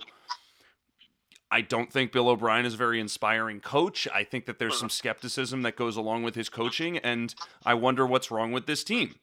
[1.50, 4.06] I don't think Bill O'Brien is a very inspiring coach.
[4.12, 4.92] I think that there's some uh-huh.
[4.92, 7.34] skepticism that goes along with his coaching, and
[7.64, 9.14] I wonder what's wrong with this team.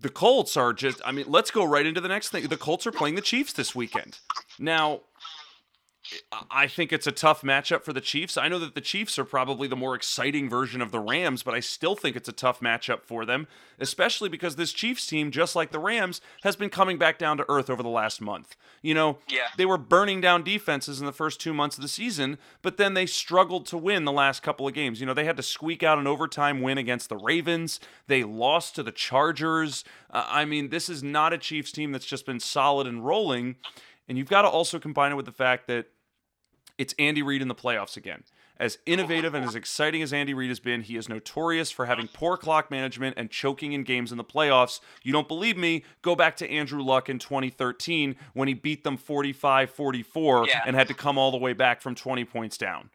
[0.00, 2.46] The Colts are just, I mean, let's go right into the next thing.
[2.46, 4.18] The Colts are playing the Chiefs this weekend.
[4.58, 5.00] Now,
[6.50, 8.36] I think it's a tough matchup for the Chiefs.
[8.36, 11.54] I know that the Chiefs are probably the more exciting version of the Rams, but
[11.54, 13.46] I still think it's a tough matchup for them,
[13.78, 17.46] especially because this Chiefs team, just like the Rams, has been coming back down to
[17.48, 18.56] earth over the last month.
[18.82, 19.48] You know, yeah.
[19.56, 22.94] they were burning down defenses in the first two months of the season, but then
[22.94, 25.00] they struggled to win the last couple of games.
[25.00, 27.80] You know, they had to squeak out an overtime win against the Ravens.
[28.06, 29.84] They lost to the Chargers.
[30.10, 33.56] Uh, I mean, this is not a Chiefs team that's just been solid and rolling.
[34.08, 35.86] And you've got to also combine it with the fact that
[36.78, 38.24] it's Andy Reid in the playoffs again.
[38.56, 42.06] As innovative and as exciting as Andy Reid has been, he is notorious for having
[42.06, 44.78] poor clock management and choking in games in the playoffs.
[45.02, 45.82] You don't believe me?
[46.02, 50.62] Go back to Andrew Luck in 2013 when he beat them 45 44 yeah.
[50.66, 52.90] and had to come all the way back from 20 points down.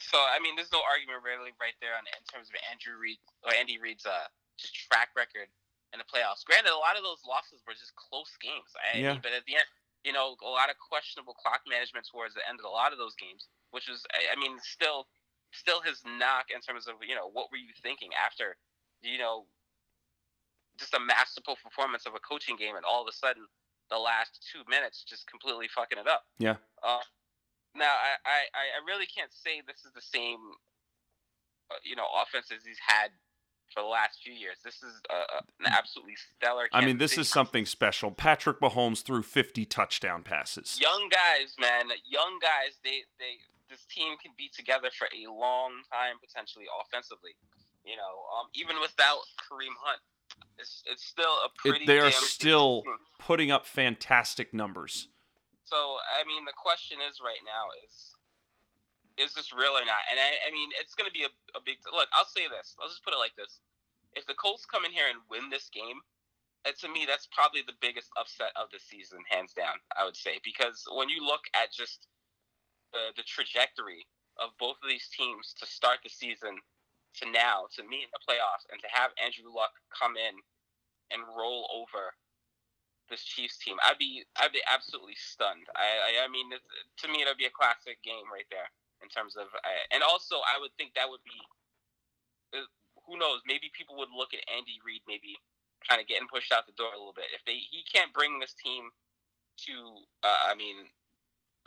[0.00, 3.18] So, I mean, there's no argument really right there on, in terms of Andrew Reid
[3.44, 4.28] or Andy Reid's uh,
[4.58, 5.48] just track record
[5.92, 6.44] in the playoffs.
[6.44, 8.72] Granted, a lot of those losses were just close games.
[8.80, 9.16] I yeah.
[9.20, 9.68] But at the end,
[10.04, 13.00] you know, a lot of questionable clock management towards the end of a lot of
[13.00, 15.08] those games, which is, I mean, still,
[15.52, 18.60] still his knock in terms of, you know, what were you thinking after,
[19.00, 19.48] you know,
[20.78, 23.46] just a masterful performance of a coaching game, and all of a sudden,
[23.90, 26.24] the last two minutes just completely fucking it up.
[26.38, 26.56] Yeah.
[26.82, 27.04] Uh,
[27.76, 30.40] now, I, I, I really can't say this is the same,
[31.70, 33.10] uh, you know, offense as he's had
[33.72, 34.56] for the last few years.
[34.64, 36.68] This is uh, an absolutely stellar.
[36.72, 38.10] I mean, this is something special.
[38.10, 40.78] Patrick Mahomes threw 50 touchdown passes.
[40.80, 42.78] Young guys, man, young guys.
[42.82, 47.34] They they this team can be together for a long time potentially offensively.
[47.84, 50.00] You know, um, even without Kareem Hunt,
[50.58, 51.84] it's it's still a pretty.
[51.84, 52.82] It, they are still
[53.18, 55.08] putting up fantastic numbers.
[55.64, 58.13] So I mean, the question is right now is
[59.16, 60.02] is this real or not?
[60.10, 62.10] And I, I mean, it's going to be a, a big look.
[62.14, 62.74] I'll say this.
[62.78, 63.62] I'll just put it like this:
[64.14, 66.02] If the Colts come in here and win this game,
[66.66, 69.78] it, to me, that's probably the biggest upset of the season, hands down.
[69.94, 72.10] I would say because when you look at just
[72.92, 74.06] the the trajectory
[74.42, 76.58] of both of these teams to start the season
[77.22, 80.34] to now to meet in the playoffs and to have Andrew Luck come in
[81.14, 82.10] and roll over
[83.06, 85.70] this Chiefs team, I'd be I'd be absolutely stunned.
[85.78, 89.36] I I, I mean, to me, it'd be a classic game right there in terms
[89.36, 91.36] of, uh, and also I would think that would be,
[92.56, 92.64] uh,
[93.04, 95.36] who knows, maybe people would look at Andy Reid maybe
[95.84, 98.40] kind of getting pushed out the door a little bit if they he can't bring
[98.40, 98.88] this team
[99.68, 99.74] to,
[100.24, 100.88] uh, I mean,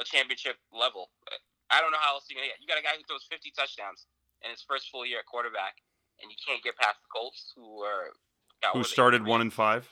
[0.02, 1.14] a championship level.
[1.70, 2.58] I don't know how else you gonna get.
[2.58, 4.10] You got a guy who throws 50 touchdowns
[4.42, 5.78] in his first full year at quarterback,
[6.22, 8.14] and you can't get past the Colts, who are
[8.74, 9.88] who started one and five.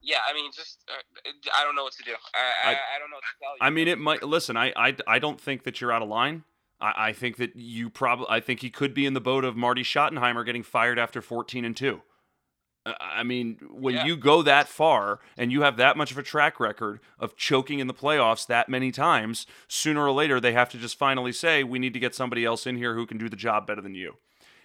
[0.00, 2.12] Yeah, I mean, just uh, I don't know what to do.
[2.34, 3.58] I, I, I, don't know what to tell you.
[3.60, 4.22] I mean, it might.
[4.22, 6.44] Listen, I, I I don't think that you're out of line.
[6.80, 9.56] I, I think that you probably I think he could be in the boat of
[9.56, 12.00] Marty Schottenheimer getting fired after 14 and 2.
[13.00, 14.04] I mean, when Yeah.
[14.04, 17.80] you go that far and you have that much of a track record of choking
[17.80, 21.64] in the playoffs that many times, sooner or later they have to just finally say,
[21.64, 23.96] we need to get somebody else in here who can do the job better than
[23.96, 24.18] you.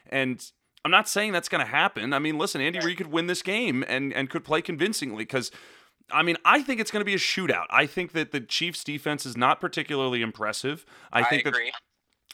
[0.06, 0.46] And
[0.86, 2.14] I'm not saying that's going to happen.
[2.14, 5.50] I mean, listen, Andy Reid could win this game and, and could play convincingly because.
[6.14, 7.68] I mean, I think it's going to be a shootout.
[7.70, 10.86] I think that the Chiefs' defense is not particularly impressive.
[11.14, 11.72] I I, think that agree.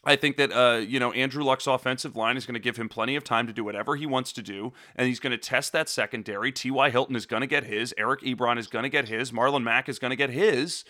[0.08, 2.88] I think that uh, you know Andrew Luck's offensive line is going to give him
[2.88, 5.74] plenty of time to do whatever he wants to do, and he's going to test
[5.74, 6.52] that secondary.
[6.52, 6.90] T.Y.
[6.90, 7.94] Hilton is going to get his.
[7.98, 9.34] Eric Ebron is going to get his.
[9.34, 10.86] Marlon Mack is going to get his.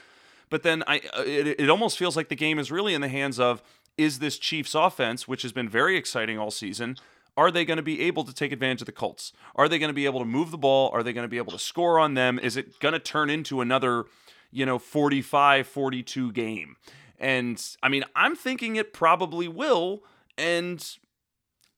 [0.50, 3.10] But then I, uh, it, it almost feels like the game is really in the
[3.10, 3.64] hands of
[3.98, 6.96] is this Chiefs offense, which has been very exciting all season.
[7.36, 9.34] Are they going to be able to take advantage of the Colts?
[9.56, 10.92] Are they going to be able to move the ball?
[10.94, 12.40] Are they going to be able to score on them?
[12.40, 14.06] Is it going to turn into another,
[14.52, 16.78] you know, 45 42 game?
[17.18, 20.04] And I mean, I'm thinking it probably will.
[20.38, 20.86] And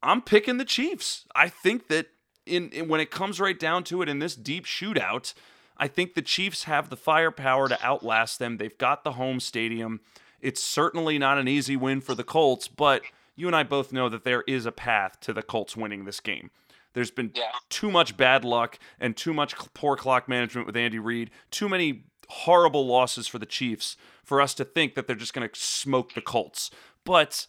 [0.03, 1.25] I'm picking the Chiefs.
[1.35, 2.07] I think that
[2.45, 5.33] in, in when it comes right down to it in this deep shootout,
[5.77, 8.57] I think the Chiefs have the firepower to outlast them.
[8.57, 10.01] They've got the home stadium.
[10.41, 13.01] It's certainly not an easy win for the Colts, but
[13.35, 16.19] you and I both know that there is a path to the Colts winning this
[16.19, 16.51] game.
[16.93, 17.51] There's been Yeah.
[17.69, 22.03] too much bad luck and too much poor clock management with Andy Reid, too many
[22.29, 26.13] horrible losses for the Chiefs for us to think that they're just going to smoke
[26.13, 26.69] the Colts.
[27.03, 27.47] But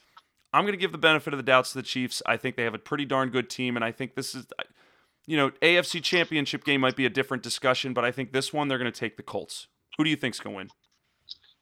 [0.52, 2.22] I'm going to give the benefit of the doubts to the Chiefs.
[2.26, 4.46] I think they have a pretty darn good team, and I think this is,
[5.26, 8.68] you know, AFC Championship game might be a different discussion, but I think this one
[8.68, 9.68] they're going to take the Colts.
[9.96, 10.68] Who do you think's going to win?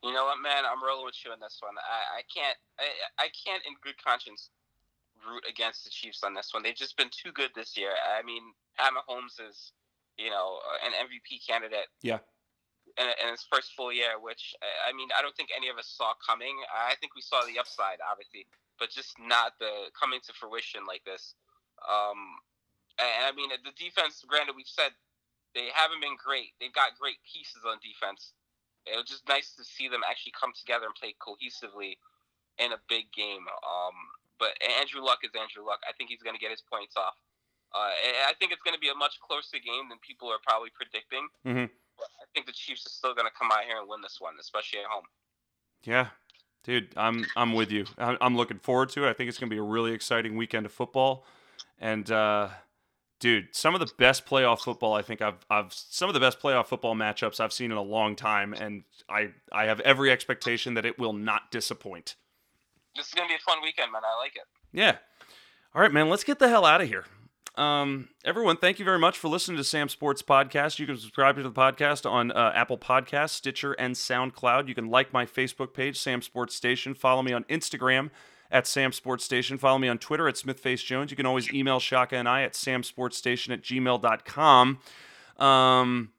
[0.05, 0.63] You know what, man?
[0.65, 1.75] I'm rolling with you on this one.
[1.77, 4.51] I, I can't, I, I can't, in good conscience,
[5.27, 6.63] root against the Chiefs on this one.
[6.63, 7.91] They've just been too good this year.
[7.91, 8.43] I mean,
[8.79, 9.73] Pat Mahomes is,
[10.17, 11.89] you know, an MVP candidate.
[12.01, 12.19] Yeah.
[12.99, 15.87] In, his first full year, which I I mean, I don't think any of us
[15.87, 16.59] saw coming.
[16.67, 18.47] I think we saw the upside, obviously,
[18.79, 21.39] but just not the coming to fruition like this.
[21.87, 22.43] Um,
[22.99, 24.25] and I mean, the defense.
[24.27, 24.91] Granted, we've said
[25.55, 26.59] they haven't been great.
[26.59, 28.35] They've got great pieces on defense.
[28.87, 32.01] It was just nice to see them actually come together and play cohesively
[32.59, 33.47] in a big game.
[33.63, 33.97] Um,
[34.39, 35.83] but Andrew Luck is Andrew Luck.
[35.87, 37.15] I think he's going to get his points off.
[37.75, 37.93] Uh,
[38.27, 41.29] I think it's going to be a much closer game than people are probably predicting.
[41.45, 41.69] Mhm.
[42.35, 44.81] Think the Chiefs are still going to come out here and win this one, especially
[44.81, 45.05] at home.
[45.83, 46.09] Yeah,
[46.65, 47.87] dude, I'm I'm with you.
[47.97, 49.11] I'm, I'm looking forward to it.
[49.11, 51.25] I think it's going to be a really exciting weekend of football,
[51.81, 52.49] and uh,
[53.21, 56.41] dude, some of the best playoff football I think I've I've some of the best
[56.41, 60.75] playoff football matchups I've seen in a long time, and I I have every expectation
[60.75, 62.17] that it will not disappoint.
[62.97, 64.03] This is going to be a fun weekend, man.
[64.05, 64.43] I like it.
[64.73, 64.97] Yeah.
[65.75, 66.09] All right, man.
[66.09, 67.05] Let's get the hell out of here.
[67.59, 70.79] Um, everyone, thank you very much for listening to Sam Sports Podcast.
[70.79, 74.69] You can subscribe to the podcast on uh, Apple Podcasts, Stitcher, and SoundCloud.
[74.69, 76.95] You can like my Facebook page, Sam Sports Station.
[76.95, 78.11] Follow me on Instagram
[78.49, 79.59] at Sam Sports Station.
[79.59, 81.11] Follow me on Twitter at SmithFace Jones.
[81.11, 84.79] You can always email Shaka and I at samsportstation at gmail.com.
[85.45, 86.11] Um,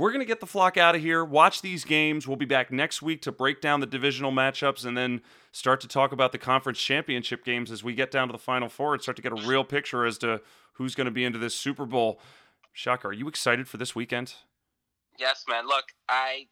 [0.00, 1.22] we're going to get the flock out of here.
[1.22, 2.26] Watch these games.
[2.26, 5.20] We'll be back next week to break down the divisional matchups and then
[5.52, 8.70] start to talk about the conference championship games as we get down to the final
[8.70, 10.40] four and start to get a real picture as to
[10.74, 12.18] who's going to be into this Super Bowl.
[12.72, 14.34] Shaka, are you excited for this weekend?
[15.18, 15.66] Yes, man.
[15.66, 16.46] Look, I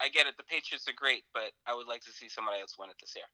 [0.00, 0.36] I get it.
[0.36, 3.14] The Patriots are great, but I would like to see somebody else win it this
[3.14, 3.26] year.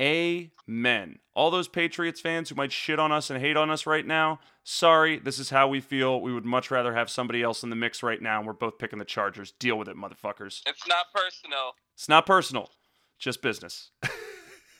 [0.00, 1.18] Amen.
[1.34, 4.40] All those Patriots fans who might shit on us and hate on us right now,
[4.64, 6.22] sorry, this is how we feel.
[6.22, 8.78] We would much rather have somebody else in the mix right now, and we're both
[8.78, 9.52] picking the Chargers.
[9.52, 10.62] Deal with it, motherfuckers.
[10.66, 11.74] It's not personal.
[11.94, 12.70] It's not personal,
[13.18, 13.90] just business.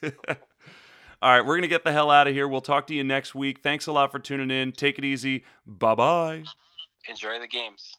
[0.02, 2.48] All right, we're going to get the hell out of here.
[2.48, 3.60] We'll talk to you next week.
[3.62, 4.72] Thanks a lot for tuning in.
[4.72, 5.44] Take it easy.
[5.66, 6.44] Bye bye.
[7.06, 7.94] Enjoy the games.